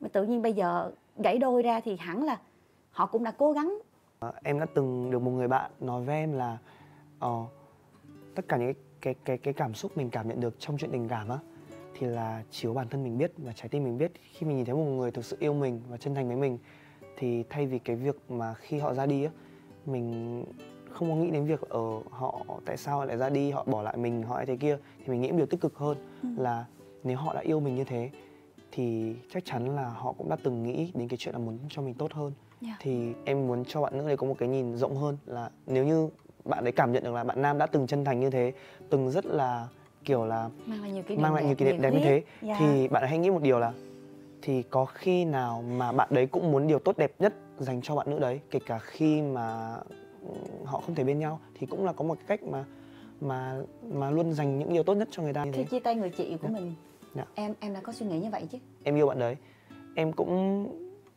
Mà 0.00 0.08
tự 0.08 0.24
nhiên 0.24 0.42
bây 0.42 0.52
giờ 0.52 0.90
gãy 1.16 1.38
đôi 1.38 1.62
ra 1.62 1.80
thì 1.80 1.96
hẳn 1.96 2.24
là 2.24 2.38
họ 2.90 3.06
cũng 3.06 3.24
đã 3.24 3.30
cố 3.30 3.52
gắng. 3.52 3.78
Ờ, 4.18 4.32
em 4.42 4.60
đã 4.60 4.66
từng 4.74 5.10
được 5.10 5.18
một 5.18 5.30
người 5.30 5.48
bạn 5.48 5.70
nói 5.80 6.02
với 6.02 6.16
em 6.16 6.32
là 6.32 6.58
ờ, 7.18 7.44
tất 8.34 8.48
cả 8.48 8.56
những 8.56 8.72
cái, 8.72 8.82
cái 9.00 9.14
cái 9.24 9.38
cái 9.38 9.54
cảm 9.54 9.74
xúc 9.74 9.96
mình 9.96 10.10
cảm 10.10 10.28
nhận 10.28 10.40
được 10.40 10.54
trong 10.58 10.78
chuyện 10.78 10.90
tình 10.90 11.08
cảm 11.08 11.28
á 11.28 11.38
thì 11.98 12.06
là 12.06 12.42
có 12.62 12.72
bản 12.72 12.88
thân 12.88 13.04
mình 13.04 13.18
biết 13.18 13.32
và 13.38 13.52
trái 13.52 13.68
tim 13.68 13.84
mình 13.84 13.98
biết. 13.98 14.12
Khi 14.32 14.46
mình 14.46 14.56
nhìn 14.56 14.64
thấy 14.64 14.74
một 14.74 14.84
người 14.84 15.10
thực 15.10 15.24
sự 15.24 15.36
yêu 15.40 15.54
mình 15.54 15.80
và 15.88 15.96
chân 15.96 16.14
thành 16.14 16.28
với 16.28 16.36
mình 16.36 16.58
thì 17.16 17.44
thay 17.50 17.66
vì 17.66 17.78
cái 17.78 17.96
việc 17.96 18.16
mà 18.28 18.54
khi 18.54 18.78
họ 18.78 18.94
ra 18.94 19.06
đi 19.06 19.24
á 19.24 19.30
mình 19.86 20.44
không 20.94 21.10
có 21.10 21.16
nghĩ 21.16 21.30
đến 21.30 21.44
việc 21.44 21.60
ở 21.68 22.00
họ 22.10 22.44
tại 22.64 22.76
sao 22.76 22.98
họ 22.98 23.04
lại 23.04 23.16
ra 23.16 23.28
đi 23.28 23.50
họ 23.50 23.64
bỏ 23.66 23.82
lại 23.82 23.96
mình 23.96 24.22
họ 24.22 24.44
thế 24.46 24.56
kia 24.56 24.78
thì 24.98 25.04
mình 25.08 25.20
nghĩ 25.20 25.30
một 25.30 25.36
điều 25.36 25.46
tích 25.46 25.60
cực 25.60 25.76
hơn 25.76 25.96
là 26.36 26.64
nếu 27.04 27.16
họ 27.18 27.34
đã 27.34 27.40
yêu 27.40 27.60
mình 27.60 27.74
như 27.74 27.84
thế 27.84 28.10
thì 28.72 29.14
chắc 29.32 29.44
chắn 29.44 29.76
là 29.76 29.88
họ 29.88 30.12
cũng 30.12 30.28
đã 30.28 30.36
từng 30.42 30.62
nghĩ 30.62 30.90
đến 30.94 31.08
cái 31.08 31.16
chuyện 31.16 31.34
là 31.34 31.38
muốn 31.38 31.58
cho 31.68 31.82
mình 31.82 31.94
tốt 31.94 32.12
hơn 32.12 32.32
Dạ. 32.60 32.76
thì 32.80 33.12
em 33.24 33.46
muốn 33.46 33.64
cho 33.64 33.80
bạn 33.82 33.98
nữ 33.98 34.06
đấy 34.06 34.16
có 34.16 34.26
một 34.26 34.34
cái 34.38 34.48
nhìn 34.48 34.76
rộng 34.76 34.96
hơn 34.96 35.16
là 35.26 35.50
nếu 35.66 35.84
như 35.84 36.08
bạn 36.44 36.64
ấy 36.64 36.72
cảm 36.72 36.92
nhận 36.92 37.04
được 37.04 37.12
là 37.14 37.24
bạn 37.24 37.42
nam 37.42 37.58
đã 37.58 37.66
từng 37.66 37.86
chân 37.86 38.04
thành 38.04 38.20
như 38.20 38.30
thế 38.30 38.52
từng 38.90 39.10
rất 39.10 39.26
là 39.26 39.68
kiểu 40.04 40.24
là 40.24 40.48
mang 40.66 40.82
lại 40.82 40.92
nhiều 40.92 41.02
kỷ 41.02 41.14
niệm 41.14 41.22
mang 41.22 41.34
lại 41.34 41.44
đẹp, 41.58 41.64
niệm 41.64 41.80
đẹp 41.82 41.90
như 41.90 41.98
thế. 42.04 42.22
Dạ. 42.42 42.56
thì 42.58 42.88
bạn 42.88 43.02
ấy 43.02 43.08
hãy 43.08 43.18
nghĩ 43.18 43.30
một 43.30 43.42
điều 43.42 43.58
là 43.58 43.72
thì 44.42 44.62
có 44.62 44.84
khi 44.84 45.24
nào 45.24 45.62
mà 45.62 45.92
bạn 45.92 46.08
đấy 46.10 46.26
cũng 46.26 46.52
muốn 46.52 46.66
điều 46.66 46.78
tốt 46.78 46.96
đẹp 46.98 47.12
nhất 47.18 47.34
dành 47.58 47.82
cho 47.82 47.94
bạn 47.96 48.10
nữ 48.10 48.18
đấy 48.18 48.40
kể 48.50 48.58
cả 48.66 48.78
khi 48.78 49.22
mà 49.22 49.74
ừ, 49.88 49.96
họ 50.64 50.80
không 50.80 50.94
thể 50.94 51.04
bên 51.04 51.18
nhau 51.18 51.40
thì 51.54 51.66
cũng 51.66 51.84
là 51.84 51.92
có 51.92 52.04
một 52.04 52.14
cái 52.14 52.24
cách 52.38 52.42
mà 52.48 52.64
mà 53.20 53.56
mà 53.92 54.10
luôn 54.10 54.32
dành 54.32 54.58
những 54.58 54.72
điều 54.72 54.82
tốt 54.82 54.94
nhất 54.94 55.08
cho 55.10 55.22
người 55.22 55.32
ta 55.32 55.46
khi 55.52 55.64
chia 55.64 55.80
tay 55.80 55.94
người 55.94 56.10
chị 56.10 56.36
của 56.42 56.48
Dạ. 56.48 56.54
mình 56.60 56.74
Dạ. 57.14 57.24
em 57.34 57.54
em 57.60 57.74
đã 57.74 57.80
có 57.80 57.92
suy 57.92 58.06
nghĩ 58.06 58.18
như 58.20 58.30
vậy 58.30 58.46
chứ? 58.52 58.58
Em 58.84 58.94
yêu 58.96 59.06
bạn 59.06 59.18
đấy. 59.18 59.36
Em 59.94 60.12
cũng 60.12 60.66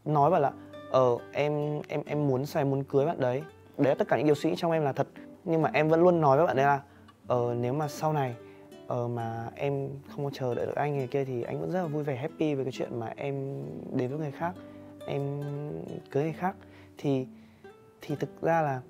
nói 0.06 0.32
bảo 0.32 0.42
là 0.42 0.52
ờ 0.92 1.18
em 1.32 1.82
em 1.88 2.02
em 2.06 2.28
muốn 2.28 2.46
sao 2.46 2.62
em 2.62 2.70
muốn 2.70 2.84
cưới 2.84 3.06
bạn 3.06 3.20
đấy. 3.20 3.44
Đấy 3.78 3.96
tất 3.96 4.08
cả 4.08 4.18
những 4.18 4.26
điều 4.26 4.36
suy 4.36 4.50
nghĩ 4.50 4.56
trong 4.60 4.72
em 4.72 4.84
là 4.84 4.94
thật. 4.94 5.08
Nhưng 5.44 5.62
mà 5.62 5.70
em 5.74 5.90
vẫn 5.90 6.02
luôn 6.02 6.22
nói 6.22 6.38
với 6.38 6.46
bạn 6.48 6.56
đấy 6.56 6.66
là 6.66 6.82
ờ 7.28 7.56
nếu 7.60 7.74
mà 7.74 7.88
sau 7.88 8.14
này 8.14 8.36
ờ 8.88 9.08
mà 9.08 9.50
em 9.56 9.90
không 10.10 10.24
có 10.26 10.30
chờ 10.34 10.56
đợi 10.56 10.66
được 10.66 10.76
anh 10.76 10.98
người 10.98 11.08
kia 11.08 11.26
thì 11.26 11.44
anh 11.44 11.62
vẫn 11.62 11.72
rất 11.72 11.82
là 11.82 11.88
vui 11.88 12.04
vẻ 12.04 12.16
happy 12.16 12.56
với 12.56 12.66
cái 12.66 12.72
chuyện 12.72 13.00
mà 13.00 13.14
em 13.16 13.62
đến 13.94 14.10
với 14.10 14.20
người 14.20 14.32
khác 14.32 14.54
em 15.08 15.42
cưới 16.12 16.24
người 16.24 16.34
khác. 16.34 16.56
Thì 16.98 17.28
thì 18.02 18.16
thực 18.16 18.42
ra 18.42 18.62
là 18.62 18.82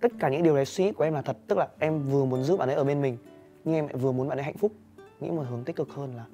tất 0.00 0.12
cả 0.18 0.28
những 0.28 0.42
điều 0.42 0.56
đấy 0.56 0.64
suy 0.64 0.84
nghĩ 0.84 0.92
của 0.92 1.04
em 1.04 1.14
là 1.14 1.22
thật. 1.22 1.36
Tức 1.48 1.58
là 1.58 1.68
em 1.78 2.02
vừa 2.02 2.24
muốn 2.24 2.44
giữ 2.44 2.56
bạn 2.56 2.68
ấy 2.68 2.76
ở 2.76 2.84
bên 2.84 3.02
mình 3.02 3.16
nhưng 3.64 3.74
em 3.74 3.86
lại 3.86 3.96
vừa 3.96 4.12
muốn 4.12 4.28
bạn 4.28 4.38
ấy 4.38 4.44
hạnh 4.44 4.56
phúc. 4.56 4.72
Nghĩ 5.20 5.30
một 5.30 5.44
hướng 5.50 5.64
tích 5.64 5.76
cực 5.76 5.90
hơn 5.90 6.14
là 6.16 6.24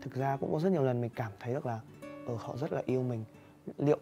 thực 0.00 0.14
ra 0.14 0.36
cũng 0.36 0.52
có 0.52 0.58
rất 0.58 0.72
nhiều 0.72 0.82
lần 0.82 1.00
mình 1.00 1.10
cảm 1.14 1.32
thấy 1.40 1.54
được 1.54 1.66
là 1.66 1.80
ở 2.26 2.34
họ 2.34 2.56
rất 2.56 2.72
là 2.72 2.82
yêu 2.86 3.02
mình. 3.02 3.24
Liệu 3.78 3.98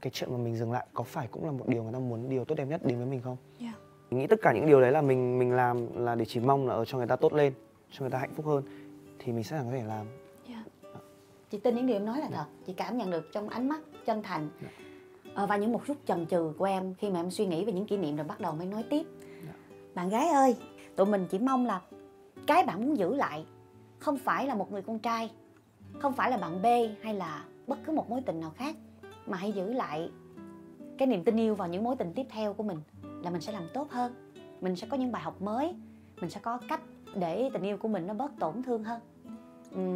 cái 0.00 0.10
chuyện 0.14 0.32
mà 0.32 0.38
mình 0.38 0.56
dừng 0.56 0.72
lại 0.72 0.86
có 0.94 1.04
phải 1.04 1.28
cũng 1.30 1.44
là 1.44 1.52
một 1.52 1.68
điều 1.68 1.82
người 1.82 1.92
ta 1.92 1.98
muốn 1.98 2.28
điều 2.28 2.44
tốt 2.44 2.54
đẹp 2.54 2.64
nhất 2.64 2.84
đến 2.84 2.98
với 2.98 3.06
mình 3.06 3.20
không? 3.24 3.36
Yeah. 3.60 3.74
mình 4.10 4.20
nghĩ 4.20 4.26
tất 4.26 4.38
cả 4.42 4.52
những 4.52 4.66
điều 4.66 4.80
đấy 4.80 4.92
là 4.92 5.02
mình 5.02 5.38
mình 5.38 5.52
làm 5.52 6.04
là 6.04 6.14
để 6.14 6.24
chỉ 6.24 6.40
mong 6.40 6.66
là 6.66 6.74
ở 6.74 6.84
cho 6.84 6.98
người 6.98 7.06
ta 7.06 7.16
tốt 7.16 7.32
lên 7.32 7.52
cho 7.90 8.00
người 8.00 8.10
ta 8.10 8.18
hạnh 8.18 8.34
phúc 8.34 8.46
hơn 8.46 8.62
thì 9.18 9.32
mình 9.32 9.44
sẽ 9.44 9.60
có 9.64 9.70
thể 9.72 9.82
làm. 9.82 10.06
Chị 11.52 11.58
tin 11.58 11.74
những 11.74 11.86
điều 11.86 11.96
em 11.96 12.04
nói 12.04 12.20
là 12.20 12.28
thật. 12.32 12.44
Chị 12.66 12.72
cảm 12.72 12.98
nhận 12.98 13.10
được 13.10 13.32
trong 13.32 13.48
ánh 13.48 13.68
mắt 13.68 13.80
chân 14.06 14.22
thành. 14.22 14.48
Ờ, 14.62 14.68
và 15.34 15.56
những 15.56 15.72
một 15.72 15.80
chút 15.86 15.96
chần 16.06 16.26
chừ 16.26 16.52
của 16.58 16.64
em 16.64 16.94
khi 16.94 17.10
mà 17.10 17.20
em 17.20 17.30
suy 17.30 17.46
nghĩ 17.46 17.64
về 17.64 17.72
những 17.72 17.86
kỷ 17.86 17.96
niệm 17.96 18.16
rồi 18.16 18.26
bắt 18.26 18.40
đầu 18.40 18.52
mới 18.54 18.66
nói 18.66 18.84
tiếp. 18.90 19.06
Bạn 19.94 20.08
gái 20.08 20.28
ơi 20.28 20.56
tụi 20.96 21.06
mình 21.06 21.26
chỉ 21.30 21.38
mong 21.38 21.66
là 21.66 21.80
cái 22.46 22.64
bạn 22.64 22.80
muốn 22.80 22.98
giữ 22.98 23.14
lại 23.14 23.46
không 23.98 24.16
phải 24.16 24.46
là 24.46 24.54
một 24.54 24.72
người 24.72 24.82
con 24.82 24.98
trai 24.98 25.30
không 25.98 26.12
phải 26.12 26.30
là 26.30 26.36
bạn 26.36 26.62
b 26.62 26.66
hay 27.02 27.14
là 27.14 27.44
bất 27.66 27.78
cứ 27.86 27.92
một 27.92 28.10
mối 28.10 28.20
tình 28.26 28.40
nào 28.40 28.50
khác 28.56 28.76
mà 29.26 29.36
hãy 29.36 29.52
giữ 29.52 29.72
lại 29.72 30.10
cái 30.98 31.08
niềm 31.08 31.24
tin 31.24 31.36
yêu 31.36 31.54
vào 31.54 31.68
những 31.68 31.84
mối 31.84 31.96
tình 31.96 32.12
tiếp 32.14 32.26
theo 32.30 32.54
của 32.54 32.62
mình 32.62 32.78
là 33.22 33.30
mình 33.30 33.40
sẽ 33.40 33.52
làm 33.52 33.68
tốt 33.74 33.90
hơn. 33.90 34.32
Mình 34.60 34.76
sẽ 34.76 34.86
có 34.90 34.96
những 34.96 35.12
bài 35.12 35.22
học 35.22 35.42
mới 35.42 35.74
mình 36.20 36.30
sẽ 36.30 36.40
có 36.42 36.58
cách 36.68 36.80
để 37.14 37.50
tình 37.52 37.62
yêu 37.62 37.76
của 37.76 37.88
mình 37.88 38.06
nó 38.06 38.14
bớt 38.14 38.32
tổn 38.40 38.62
thương 38.62 38.84
hơn. 38.84 39.00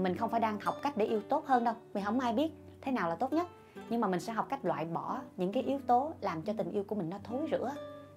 Mình 0.02 0.16
không 0.16 0.30
phải 0.30 0.40
đang 0.40 0.60
học 0.60 0.74
cách 0.82 0.96
để 0.96 1.06
yêu 1.06 1.20
tốt 1.28 1.46
hơn 1.46 1.64
đâu 1.64 1.74
vì 1.92 2.00
không 2.04 2.20
ai 2.20 2.32
biết 2.32 2.50
thế 2.80 2.92
nào 2.92 3.08
là 3.08 3.14
tốt 3.14 3.32
nhất 3.32 3.46
nhưng 3.90 4.00
mà 4.00 4.08
mình 4.08 4.20
sẽ 4.20 4.32
học 4.32 4.46
cách 4.48 4.64
loại 4.64 4.84
bỏ 4.84 5.18
những 5.36 5.52
cái 5.52 5.62
yếu 5.62 5.78
tố 5.86 6.12
làm 6.20 6.42
cho 6.42 6.52
tình 6.58 6.70
yêu 6.70 6.84
của 6.84 6.94
mình 6.94 7.10
nó 7.10 7.18
thối 7.24 7.48
rữa. 7.50 7.72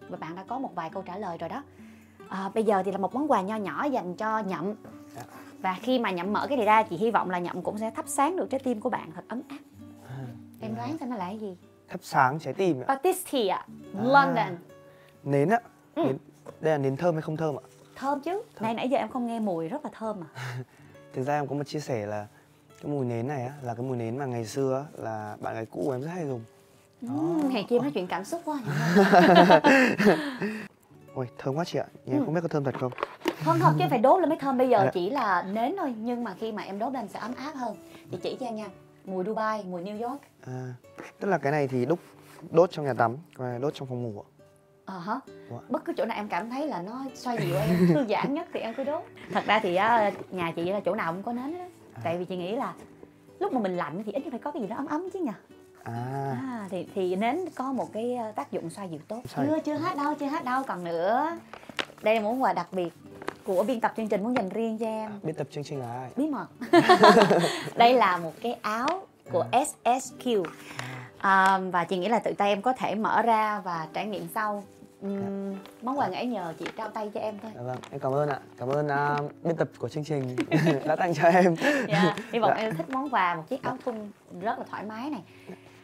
Và 0.10 0.18
bạn 0.18 0.36
đã 0.36 0.44
có 0.48 0.60
một 0.60 0.76
vài 0.76 0.90
câu 0.90 1.04
trả 1.04 1.18
lời 1.18 1.38
rồi 1.38 1.50
đó. 1.50 1.64
À, 2.30 2.50
bây 2.54 2.64
giờ 2.64 2.84
thì 2.84 2.92
là 2.92 2.98
một 2.98 3.16
món 3.16 3.32
quà 3.32 3.42
nho 3.42 3.56
nhỏ 3.56 3.84
dành 3.86 4.16
cho 4.16 4.40
nhậm. 4.40 4.76
Dạ. 5.16 5.24
và 5.62 5.78
khi 5.82 6.00
mà 6.00 6.12
nhậm 6.12 6.34
mở 6.34 6.48
cái 6.48 6.58
này 6.58 6.66
ra 6.66 6.84
chị 6.84 6.98
hy 6.98 7.12
vọng 7.12 7.30
là 7.30 7.40
nhậm 7.40 7.62
cũng 7.62 7.78
sẽ 7.78 7.92
thắp 7.92 8.06
sáng 8.08 8.36
được 8.38 8.50
trái 8.50 8.60
tim 8.60 8.82
của 8.82 8.90
bạn 8.90 9.12
thật 9.16 9.24
ấm 9.28 9.42
áp. 9.50 9.58
Em 10.62 10.76
đoán 10.76 10.98
xem 10.98 11.10
nó 11.10 11.16
là 11.16 11.26
cái 11.26 11.40
gì? 11.40 11.58
Thắp 11.88 12.00
sáng 12.04 12.40
trái 12.40 12.54
tim 12.54 12.82
ạ. 12.82 12.86
Batistia 12.88 13.56
London. 13.94 14.58
Nến 15.24 15.50
ạ. 15.50 15.60
Ừ. 15.96 16.04
nến 16.04 16.18
đây 16.62 16.72
là 16.72 16.78
nến 16.78 16.98
thơm 16.98 17.16
hay 17.16 17.22
không 17.22 17.38
thơm 17.38 17.56
ạ? 17.56 17.66
Thơm 17.96 18.20
chứ. 18.22 18.42
Này 18.60 18.74
nãy 18.74 18.90
giờ 18.90 18.98
em 18.98 19.10
không 19.10 19.26
nghe 19.26 19.40
mùi 19.40 19.68
rất 19.68 19.86
là 19.86 19.92
thơm 19.94 20.20
mà 20.20 20.26
thực 21.14 21.24
ra 21.24 21.40
em 21.40 21.48
có 21.48 21.56
một 21.56 21.64
chia 21.64 21.80
sẻ 21.80 22.06
là 22.06 22.28
cái 22.82 22.92
mùi 22.92 23.06
nến 23.06 23.28
này 23.28 23.44
á 23.44 23.54
là 23.62 23.74
cái 23.74 23.86
mùi 23.86 23.98
nến 23.98 24.18
mà 24.18 24.26
ngày 24.26 24.46
xưa 24.46 24.76
á, 24.94 25.04
là 25.04 25.38
bạn 25.42 25.54
gái 25.56 25.66
cũ 25.66 25.82
của 25.86 25.92
em 25.92 26.02
rất 26.02 26.10
hay 26.14 26.28
dùng. 26.28 26.42
Ngày 27.52 27.66
kia 27.70 27.80
nói 27.80 27.92
chuyện 27.94 28.08
cảm 28.08 28.24
xúc 28.26 28.42
quá 28.46 28.60
ôi 31.14 31.28
thơm 31.38 31.56
quá 31.56 31.66
chị 31.66 31.80
ạ. 31.80 31.86
Nhưng 32.06 32.16
Ừ. 32.16 32.20
em 32.20 32.26
không 32.26 32.34
biết 32.34 32.42
có 32.42 32.48
thơm 32.48 32.64
thật 32.64 32.76
không? 32.80 32.92
Không 33.46 33.60
thật 33.60 33.74
chứ 33.80 33.86
phải 33.90 34.00
đốt 34.00 34.20
lên 34.20 34.30
mới 34.30 34.38
thơm 34.42 34.58
Bây 34.58 34.70
giờ 34.70 34.82
Dạ. 34.84 34.92
chỉ 34.94 35.10
là 35.10 35.44
nến 35.44 35.76
thôi. 35.78 35.94
Nhưng 35.98 36.24
mà 36.24 36.36
khi 36.40 36.52
mà 36.52 36.64
em 36.64 36.80
đốt 36.80 36.94
lên 36.94 37.08
sẽ 37.08 37.20
ấm 37.20 37.32
áp 37.38 37.52
hơn. 37.56 37.76
Chị 38.12 38.18
chỉ 38.24 38.38
cho 38.40 38.46
em 38.46 38.56
nha 38.56 38.68
Mùi 39.06 39.24
Dubai, 39.26 39.64
mùi 39.64 39.84
New 39.84 40.10
York. 40.10 40.22
À, 40.48 40.74
tức 41.20 41.28
là 41.28 41.38
cái 41.38 41.52
này 41.52 41.68
thì 41.68 41.86
đúc 41.86 42.00
đốt 42.52 42.72
trong 42.72 42.86
nhà 42.86 42.94
tắm 42.94 43.18
này 43.40 43.60
đốt 43.60 43.74
trong 43.74 43.88
phòng 43.88 44.04
ngủ 44.04 44.24
ạ. 44.26 44.28
Ờ 44.86 45.00
hả? 45.00 45.20
Dạ. 45.52 45.58
Bất 45.70 45.86
cứ 45.86 45.94
chỗ 45.98 46.06
nào 46.06 46.18
em 46.18 46.28
cảm 46.28 46.50
thấy 46.50 46.68
là 46.68 46.82
nó 46.82 47.06
xoa 47.16 47.34
dịu 47.38 47.56
em 47.56 47.88
Thư 47.94 48.06
giãn 48.10 48.34
nhất 48.34 48.48
thì 48.54 48.60
em 48.60 48.74
cứ 48.78 48.84
đốt. 48.84 49.04
Thật 49.34 49.44
ra 49.48 49.60
thì 49.60 49.76
á, 49.76 50.12
nhà 50.32 50.52
chị 50.56 50.64
là 50.72 50.80
chỗ 50.86 50.96
nào 50.96 51.14
cũng 51.14 51.24
có 51.24 51.34
nến 51.34 51.58
đó 51.58 51.66
Tại 52.04 52.18
vì 52.18 52.26
chị 52.26 52.38
nghĩ 52.38 52.56
là 52.56 52.74
Lúc 53.40 53.54
mà 53.54 53.60
mình 53.60 53.78
lạnh 53.78 54.04
thì 54.06 54.12
ít 54.12 54.24
nhất 54.24 54.32
phải 54.32 54.40
có 54.40 54.52
cái 54.52 54.62
gì 54.62 54.68
đó 54.68 54.76
ấm 54.76 54.86
ấm 54.86 55.10
chứ 55.14 55.20
nhỉ 55.20 55.32
à. 55.84 55.94
À, 56.42 56.68
thì, 56.70 56.88
thì 56.96 57.16
nến 57.16 57.40
có 57.56 57.72
một 57.72 57.94
cái 57.94 58.16
ờ, 58.16 58.32
tác 58.32 58.52
dụng 58.52 58.70
xoa 58.70 58.84
dịu 58.84 59.00
tốt. 59.08 59.22
Dịu. 59.38 59.46
Chưa 59.48 59.60
chưa 59.60 59.74
hết 59.74 59.98
đâu, 59.98 60.16
chưa 60.20 60.26
hết 60.26 60.46
đâu. 60.46 60.64
Còn 60.68 60.84
nữa 60.84 61.38
Đây 62.02 62.16
là 62.16 62.22
món 62.22 62.44
quà 62.44 62.54
đặc 62.54 62.68
biệt 62.72 62.94
Của 63.44 63.64
biên 63.64 63.82
tập 63.82 63.94
chương 63.98 64.08
trình 64.08 64.24
muốn 64.24 64.36
dành 64.36 64.50
riêng 64.50 64.78
cho 64.78 64.86
em. 64.86 65.12
Biên 65.24 65.36
tập 65.36 65.48
chương 65.52 65.64
trình 65.64 65.80
là 65.80 65.94
ai? 65.94 66.10
Bí 66.16 66.28
mật. 66.28 66.48
Đây 67.76 67.94
là 67.94 68.18
một 68.18 68.34
cái 68.42 68.54
áo 68.62 69.08
của 69.32 69.46
SSQ 69.52 70.46
à, 71.18 71.58
và 71.58 71.84
chị 71.84 71.98
nghĩ 71.98 72.08
là 72.08 72.20
tự 72.20 72.34
tay 72.38 72.50
em 72.50 72.62
có 72.62 72.74
thể 72.74 72.96
mở 72.96 73.22
ra 73.22 73.60
và 73.60 73.88
trải 73.94 74.06
nghiệm 74.06 74.28
sau 74.36 74.64
Ừm, 75.02 75.56
món 75.82 76.00
quà 76.00 76.08
nãy 76.10 76.26
nhờ 76.26 76.54
chị 76.60 76.66
trao 76.78 76.90
tay 76.90 77.12
cho 77.14 77.20
em 77.20 77.36
thôi 77.42 77.52
Dạ 77.56 77.62
vâng, 77.62 77.78
em 77.92 78.00
cảm 78.00 78.12
ơn 78.14 78.30
ạ. 78.30 78.40
Cảm 78.58 78.70
ơn 78.70 78.88
à, 78.88 79.18
biên 79.44 79.56
tập 79.56 79.68
của 79.80 79.90
chương 79.90 80.04
trình 80.04 80.36
đã 80.86 80.96
tặng 80.96 81.14
cho 81.14 81.24
em. 81.28 81.56
yeah. 81.88 82.16
hy 82.32 82.40
vọng 82.40 82.52
Dạ. 82.56 82.62
em 82.64 82.76
thích 82.76 82.90
món 82.90 83.10
quà 83.10 83.36
một 83.36 83.44
chiếc 83.50 83.64
áo 83.64 83.78
thun 83.86 83.96
rất 84.42 84.60
là 84.60 84.66
thoải 84.70 84.84
mái 84.84 85.10
này 85.10 85.22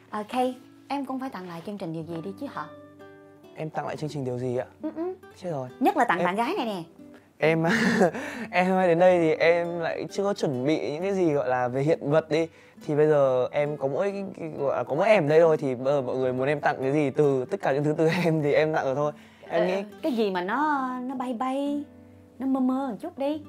à, 0.10 0.24
Kay 0.24 0.56
em 0.88 1.06
cũng 1.06 1.20
phải 1.20 1.30
tặng 1.30 1.50
lại 1.50 1.62
chương 1.66 1.78
trình 1.78 1.94
điều 1.94 2.04
gì 2.04 2.22
đi 2.22 2.32
chứ 2.40 2.48
hả 2.54 2.66
Em 3.56 3.70
tặng 3.70 3.88
lại 3.88 3.98
chương 3.98 4.10
trình 4.10 4.26
điều 4.26 4.40
gì 4.40 4.58
ạ? 4.58 4.66
Ừ, 4.82 4.90
ừ. 4.96 5.14
Chết 5.42 5.50
rồi. 5.52 5.70
nhất 5.80 5.98
là 5.98 6.06
tặng 6.06 6.18
Em- 6.20 6.26
bạn 6.26 6.36
gái 6.36 6.54
này 6.58 6.66
nè 6.66 6.84
Em 7.38 7.64
em 8.52 8.66
hay 8.66 8.88
đến 8.88 9.00
đây 9.00 9.20
thì 9.20 9.34
em 9.34 9.80
lại 9.80 10.06
chưa 10.12 10.24
có 10.24 10.34
chuẩn 10.34 10.66
bị 10.66 10.92
những 10.92 11.02
cái 11.02 11.14
gì 11.14 11.34
gọi 11.34 11.50
là 11.50 11.68
về 11.68 11.82
hiện 11.82 12.10
vật 12.10 12.30
đi. 12.30 12.48
Thì 12.86 12.96
bây 12.96 13.08
giờ 13.08 13.48
em 13.52 13.78
có 13.78 13.88
mỗi 13.88 14.12
cái, 14.12 14.24
cái, 14.38 14.50
gọi 14.58 14.78
là 14.78 14.84
có 14.84 14.96
mỗi 14.96 15.08
em 15.08 15.26
ở 15.26 15.30
đây 15.30 15.40
thôi 15.40 15.58
thì 15.58 15.76
bây 15.76 15.94
giờ 15.94 16.02
mọi 16.02 16.18
người 16.18 16.34
muốn 16.34 16.48
em 16.48 16.60
tặng 16.60 16.76
cái 16.80 16.94
gì 16.94 17.10
từ 17.10 17.46
tất 17.46 17.62
cả 17.62 17.74
những 17.74 17.84
thứ 17.84 17.94
từ 17.98 18.08
em 18.24 18.42
thì 18.44 18.54
em 18.54 18.74
tặng 18.74 18.86
rồi 18.86 18.96
thôi. 18.96 19.12
Em 19.48 19.68
nghĩ 19.68 19.74
Ờ, 19.74 19.84
cái 20.02 20.12
gì 20.12 20.32
mà 20.32 20.42
nó 20.42 20.90
nó 21.00 21.16
bay 21.16 21.34
bay 21.34 21.84
nó 22.40 22.48
mơ 22.48 22.60
mơ 22.60 22.88
một 22.92 22.98
chút 23.02 23.18
đi 23.18 23.42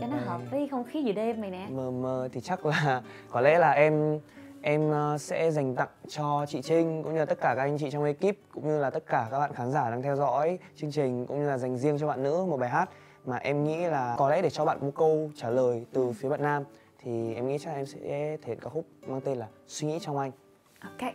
cho 0.00 0.06
nó 0.06 0.16
hợp 0.26 0.40
với 0.50 0.68
không 0.68 0.84
khí 0.84 1.02
giữa 1.02 1.12
đêm 1.12 1.40
này 1.40 1.50
nè 1.50 1.66
mờ 1.70 1.90
mờ 1.90 2.28
thì 2.32 2.40
chắc 2.40 2.66
là 2.66 3.02
có 3.30 3.40
lẽ 3.40 3.58
là 3.58 3.70
em 3.70 4.18
em 4.62 4.90
ờ, 4.90 5.18
sẽ 5.18 5.50
dành 5.50 5.74
tặng 5.74 5.88
cho 6.08 6.46
chị 6.48 6.62
Trinh 6.62 7.02
cũng 7.02 7.12
như 7.12 7.18
là 7.18 7.24
tất 7.24 7.40
cả 7.40 7.54
các 7.54 7.62
anh 7.62 7.78
chị 7.78 7.90
trong 7.90 8.04
ekip 8.04 8.36
cũng 8.54 8.68
như 8.68 8.78
là 8.78 8.90
tất 8.90 9.06
cả 9.06 9.28
các 9.30 9.38
bạn 9.38 9.52
khán 9.54 9.70
giả 9.70 9.90
đang 9.90 10.02
theo 10.02 10.16
dõi 10.16 10.58
chương 10.76 10.92
trình 10.92 11.26
cũng 11.26 11.40
như 11.40 11.48
là 11.48 11.58
dành 11.58 11.76
riêng 11.78 11.98
cho 11.98 12.06
bạn 12.06 12.22
nữ 12.22 12.44
một 12.48 12.56
bài 12.56 12.70
hát 12.70 12.90
mà 13.24 13.36
em 13.36 13.64
nghĩ 13.64 13.76
là 13.76 14.14
có 14.18 14.30
lẽ 14.30 14.42
để 14.42 14.50
cho 14.50 14.64
bạn 14.64 14.78
một 14.80 14.92
câu 14.94 15.30
trả 15.36 15.50
lời 15.50 15.86
từ 15.92 16.12
phía 16.12 16.28
bạn 16.28 16.42
nam, 16.42 16.64
thì 16.98 17.34
em 17.34 17.48
nghĩ 17.48 17.58
chắc 17.58 17.72
em 17.74 17.86
sẽ 17.86 17.98
thể 18.36 18.38
hiện 18.46 18.58
ca 18.60 18.70
khúc 18.70 18.84
mang 19.06 19.20
tên 19.20 19.38
là 19.38 19.48
suy 19.66 19.88
nghĩ 19.88 19.98
trong 20.00 20.18
anh. 20.18 20.30
Ok. 20.80 21.12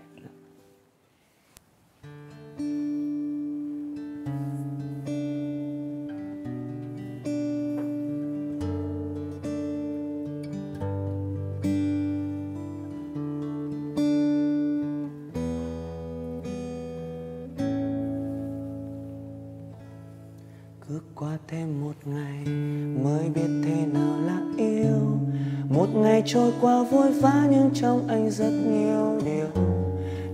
Qua 26.61 26.83
vội 26.83 27.11
vã 27.11 27.47
nhưng 27.49 27.69
trong 27.73 28.07
anh 28.07 28.31
rất 28.31 28.51
nhiều 28.51 29.19
điều 29.25 29.65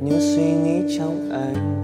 những 0.01 0.19
suy 0.19 0.53
nghĩ 0.53 0.97
trong 0.97 1.29
anh. 1.31 1.81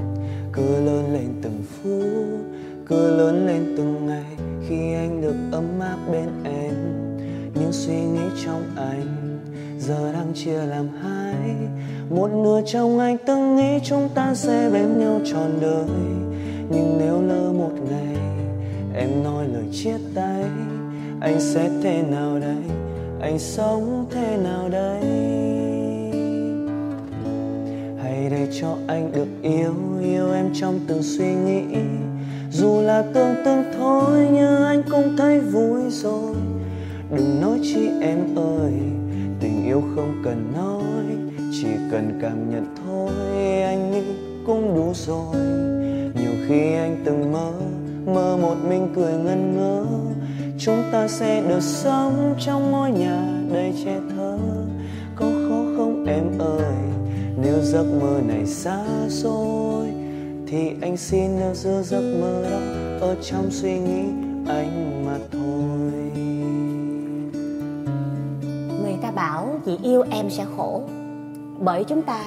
Cứ 0.54 0.86
lớn 0.86 1.14
lên 1.14 1.34
từng 1.42 1.64
phút, 1.70 2.62
cứ 2.86 3.18
lớn 3.18 3.48
lên 3.48 3.74
từng 3.78 4.06
ngày 4.08 4.38
khi 4.68 4.94
anh 4.94 5.22
được 5.22 5.36
ấm 5.52 5.80
áp 5.80 5.98
bên 6.12 6.30
em. 6.44 6.74
Những 7.54 7.72
suy 7.72 7.94
nghĩ 7.94 8.44
trong 8.46 8.64
anh 8.76 9.40
giờ 9.80 10.14
đang 10.14 10.34
chia 10.34 10.66
làm 10.66 10.88
hai. 11.04 11.56
Một 12.10 12.30
nửa 12.44 12.62
trong 12.66 13.00
anh 13.00 13.18
từng 13.28 13.56
nghĩ 13.56 13.80
chúng 13.84 14.10
ta 14.16 14.36
sẽ 14.36 14.70
bên 14.74 15.00
nhau 15.00 15.20
trọn 15.26 15.52
đời. 15.62 15.86
Nhưng 16.70 16.98
nếu 17.00 17.22
lỡ 17.22 17.52
một 17.54 17.74
ngày 17.90 18.18
em 18.96 19.24
nói 19.24 19.48
lời 19.54 19.66
chia 19.72 19.98
tay, 20.16 20.44
anh 21.22 21.40
sẽ 21.40 21.70
thế 21.84 22.04
nào 22.12 22.40
đây? 22.40 22.87
Anh 23.22 23.40
sống 23.40 24.06
thế 24.12 24.38
nào 24.38 24.70
đây? 24.70 25.02
Hãy 28.04 28.30
để 28.30 28.48
cho 28.62 28.78
anh 28.88 29.12
được 29.12 29.28
yêu 29.42 29.74
yêu 30.02 30.34
em 30.34 30.50
trong 30.54 30.80
từng 30.88 31.04
suy 31.04 31.34
nghĩ. 31.34 31.64
Dù 32.52 32.82
là 32.82 33.02
tương 33.14 33.36
tương 33.46 33.64
thôi, 33.78 34.28
nhưng 34.32 34.64
anh 34.64 34.84
cũng 34.92 35.18
thấy 35.18 35.40
vui 35.40 35.82
rồi. 35.90 36.36
Đừng 37.16 37.42
nói 37.42 37.60
chi 37.64 37.90
em 38.02 38.36
ơi, 38.36 38.72
tình 39.40 39.66
yêu 39.66 39.82
không 39.96 40.22
cần 40.24 40.54
nói, 40.56 41.06
chỉ 41.52 41.68
cần 41.92 42.20
cảm 42.22 42.50
nhận 42.52 42.76
thôi, 42.86 43.12
anh 43.62 43.92
nghĩ 43.92 44.04
cũng 44.46 44.76
đủ 44.76 44.92
rồi. 44.94 45.36
Nhiều 46.22 46.32
khi 46.48 46.74
anh 46.74 47.02
từng 47.06 47.32
mơ 47.32 47.52
mơ 48.06 48.38
một 48.42 48.56
mình 48.70 48.88
cười 48.96 49.14
ngân 49.14 49.58
ngơ 49.58 49.86
chúng 50.60 50.84
ta 50.92 51.08
sẽ 51.08 51.44
được 51.50 51.64
sống 51.64 52.36
trong 52.40 52.72
ngôi 52.72 52.92
nhà 52.92 53.42
đầy 53.54 53.74
che 53.86 54.00
thơ 54.16 54.38
có 55.16 55.26
khó 55.26 55.64
không 55.78 56.06
em 56.08 56.40
ơi? 56.40 56.74
Nếu 57.42 57.62
giấc 57.62 57.86
mơ 58.02 58.22
này 58.28 58.46
xa 58.46 58.86
xôi, 59.10 59.88
thì 60.48 60.72
anh 60.82 60.98
xin 60.98 61.40
nếu 61.40 61.54
giữ 61.54 61.82
giấc 61.84 62.02
mơ 62.22 62.44
đó, 62.52 62.58
ở 63.08 63.16
trong 63.22 63.52
suy 63.52 63.80
nghĩ 63.80 64.04
anh 64.48 65.06
mà 65.06 65.18
thôi. 65.32 66.12
Người 68.84 68.98
ta 69.02 69.12
bảo 69.12 69.60
chị 69.66 69.78
yêu 69.84 70.04
em 70.12 70.30
sẽ 70.30 70.46
khổ, 70.58 70.84
Bởi 71.60 71.84
chúng 71.84 72.02
ta 72.02 72.20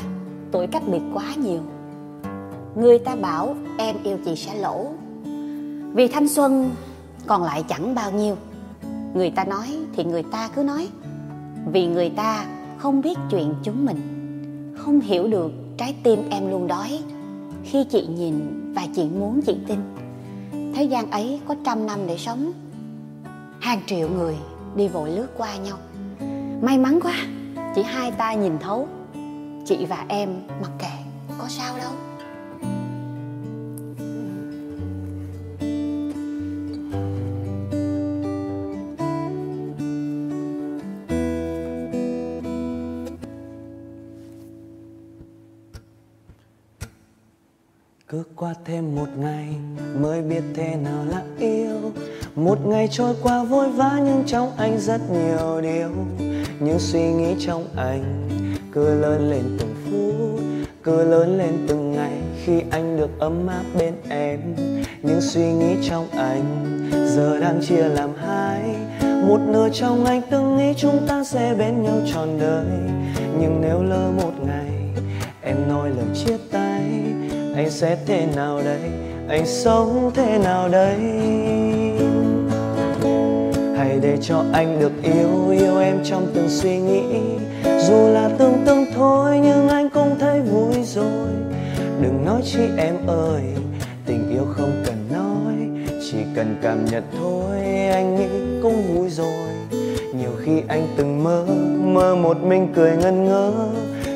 tuổi 0.52 0.66
cách 0.66 0.82
biệt 0.86 1.02
quá 1.14 1.24
nhiều. 1.36 1.60
Người 2.74 2.98
ta 2.98 3.16
bảo 3.16 3.54
em 3.78 3.96
yêu 4.04 4.18
chị 4.24 4.36
sẽ 4.36 4.54
lỗ. 4.54 4.86
Vì 5.94 6.08
thanh 6.08 6.28
xuân 6.28 6.70
còn 7.26 7.42
lại 7.42 7.64
chẳng 7.68 7.94
bao 7.94 8.10
nhiêu. 8.10 8.36
Người 9.14 9.30
ta 9.30 9.44
nói 9.44 9.78
thì 9.96 10.04
người 10.04 10.22
ta 10.22 10.48
cứ 10.54 10.62
nói, 10.62 10.88
Vì 11.72 11.86
người 11.86 12.10
ta 12.10 12.46
không 12.78 13.00
biết 13.00 13.18
chuyện 13.30 13.54
chúng 13.62 13.84
mình, 13.84 14.00
Không 14.78 15.00
hiểu 15.00 15.28
được 15.28 15.52
trái 15.76 15.94
tim 16.02 16.30
em 16.30 16.50
luôn 16.50 16.66
đói 16.66 17.00
khi 17.64 17.84
chị 17.84 18.06
nhìn 18.06 18.72
và 18.74 18.86
chị 18.96 19.04
muốn 19.04 19.40
chị 19.46 19.56
tin. 19.66 19.78
Thế 20.74 20.84
gian 20.84 21.10
ấy 21.10 21.40
có 21.48 21.54
trăm 21.64 21.86
năm 21.86 21.98
để 22.06 22.18
sống, 22.18 22.52
hàng 23.60 23.80
triệu 23.86 24.08
người 24.08 24.36
đi 24.76 24.88
vội 24.88 25.10
lướt 25.10 25.26
qua 25.36 25.56
nhau. 25.56 25.76
May 26.62 26.78
mắn 26.78 27.00
quá, 27.02 27.14
chỉ 27.74 27.82
hai 27.82 28.10
ta 28.10 28.34
nhìn 28.34 28.58
thấu, 28.58 28.88
chị 29.66 29.86
và 29.86 30.04
em 30.08 30.30
mặc 30.62 30.70
kệ 30.78 30.92
có 31.38 31.48
sao 31.48 31.78
đâu. 31.78 32.09
Cứ 48.12 48.22
qua 48.36 48.54
thêm 48.64 48.96
một 48.96 49.08
ngày 49.18 49.46
mới 50.00 50.22
biết 50.22 50.42
thế 50.54 50.76
nào 50.84 51.04
là 51.10 51.22
yêu. 51.38 51.92
Một 52.34 52.66
ngày 52.66 52.88
trôi 52.90 53.14
qua 53.22 53.44
vội 53.44 53.70
vã 53.70 54.00
nhưng 54.04 54.22
trong 54.26 54.50
anh 54.56 54.78
rất 54.78 55.00
nhiều 55.10 55.60
điều. 55.60 55.88
Những 56.60 56.78
suy 56.78 57.12
nghĩ 57.12 57.34
trong 57.46 57.64
anh 57.76 58.28
cứ 58.72 59.00
lớn 59.00 59.30
lên 59.30 59.42
từng 59.58 59.74
phút, 59.84 60.40
cứ 60.82 61.04
lớn 61.04 61.38
lên 61.38 61.66
từng 61.68 61.92
ngày 61.92 62.12
khi 62.44 62.62
anh 62.70 62.96
được 62.96 63.10
ấm 63.18 63.46
áp 63.46 63.64
bên 63.78 63.94
em. 64.08 64.40
Những 65.02 65.20
suy 65.20 65.52
nghĩ 65.52 65.88
trong 65.88 66.08
anh 66.10 66.44
giờ 67.06 67.40
đang 67.40 67.60
chia 67.62 67.88
làm 67.88 68.10
hai. 68.26 68.62
Một 69.28 69.40
nửa 69.46 69.68
trong 69.72 70.04
anh 70.04 70.22
từng 70.30 70.56
nghĩ 70.56 70.74
chúng 70.76 71.06
ta 71.08 71.24
sẽ 71.24 71.54
bên 71.58 71.82
nhau 71.82 71.96
trọn 72.14 72.28
đời. 72.40 72.66
Nhưng 73.40 73.60
nếu 73.60 73.82
lỡ 73.82 74.10
một 74.22 74.29
anh 77.70 77.76
sẽ 77.76 77.96
thế 78.06 78.26
nào 78.36 78.60
đây? 78.64 78.80
Anh 79.28 79.46
sống 79.46 80.10
thế 80.14 80.38
nào 80.38 80.68
đây? 80.68 80.96
Hãy 83.76 83.98
để 84.02 84.16
cho 84.20 84.44
anh 84.52 84.80
được 84.80 84.92
yêu 85.02 85.50
yêu 85.50 85.78
em 85.78 85.96
trong 86.04 86.26
từng 86.34 86.48
suy 86.48 86.78
nghĩ. 86.78 87.02
Dù 87.88 88.08
là 88.08 88.30
tương 88.38 88.64
tương 88.66 88.84
thôi, 88.94 89.40
nhưng 89.42 89.68
anh 89.68 89.90
cũng 89.90 90.18
thấy 90.18 90.40
vui 90.40 90.84
rồi. 90.84 91.28
Đừng 92.02 92.24
nói 92.24 92.40
chi 92.44 92.60
em 92.78 92.94
ơi, 93.06 93.42
tình 94.06 94.30
yêu 94.30 94.44
không 94.56 94.82
cần 94.86 94.96
nói. 95.12 95.86
Chỉ 96.10 96.18
cần 96.36 96.56
cảm 96.62 96.84
nhận 96.84 97.02
thôi, 97.18 97.56
anh 97.92 98.16
nghĩ 98.16 98.60
cũng 98.62 98.94
vui 98.94 99.10
rồi. 99.10 99.48
Nhiều 100.14 100.30
khi 100.44 100.62
anh 100.68 100.86
từng 100.96 101.24
mơ 101.24 101.46
mơ 101.84 102.14
một 102.14 102.42
mình 102.42 102.72
cười 102.74 102.96
ngân 102.96 103.24
ngơ 103.24 103.52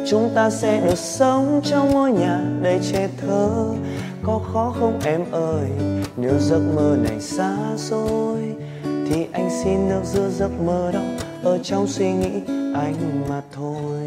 chúng 0.06 0.30
ta 0.34 0.50
sẽ 0.50 0.80
được 0.80 0.98
sống 0.98 1.60
trong 1.64 1.90
ngôi 1.90 2.12
nhà 2.12 2.40
đầy 2.62 2.80
trẻ 2.92 3.08
thơ. 3.16 3.74
Có 4.22 4.40
khó 4.52 4.74
không 4.80 5.00
em 5.04 5.24
ơi? 5.32 5.70
Nếu 6.16 6.38
giấc 6.38 6.60
mơ 6.74 6.96
này 7.02 7.20
xa 7.20 7.56
xôi 7.76 8.54
thì 8.82 9.26
anh 9.32 9.50
xin 9.64 9.88
được 9.88 10.04
giữ 10.04 10.30
giấc 10.30 10.50
mơ 10.60 10.90
đó 10.92 11.00
ở 11.42 11.58
trong 11.62 11.86
suy 11.86 12.12
nghĩ 12.12 12.40
anh 12.74 13.24
mà 13.28 13.42
thôi. 13.52 14.00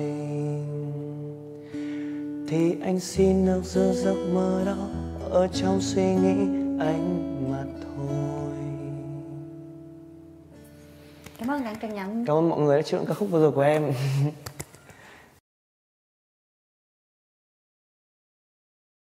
Thì 2.47 2.75
anh 2.81 2.99
xin 2.99 3.45
được 3.45 3.63
giữ 3.63 3.93
giấc 3.93 4.17
mơ 4.33 4.61
đó 4.65 4.87
ở 5.29 5.47
trong 5.47 5.81
suy 5.81 6.03
nghĩ 6.03 6.35
anh 6.79 7.33
mà 7.51 7.63
thôi. 7.81 8.53
Cảm 11.39 11.51
ơn 11.51 11.63
bạn 11.63 11.75
trần 11.81 11.93
nhậm 11.93 12.25
cảm 12.25 12.35
ơn 12.35 12.49
mọi 12.49 12.59
người 12.59 12.77
đã 12.77 12.81
chịu 12.81 12.99
ca 13.07 13.13
khúc 13.13 13.29
vừa 13.31 13.41
rồi 13.41 13.51
của 13.51 13.61
em 13.61 13.91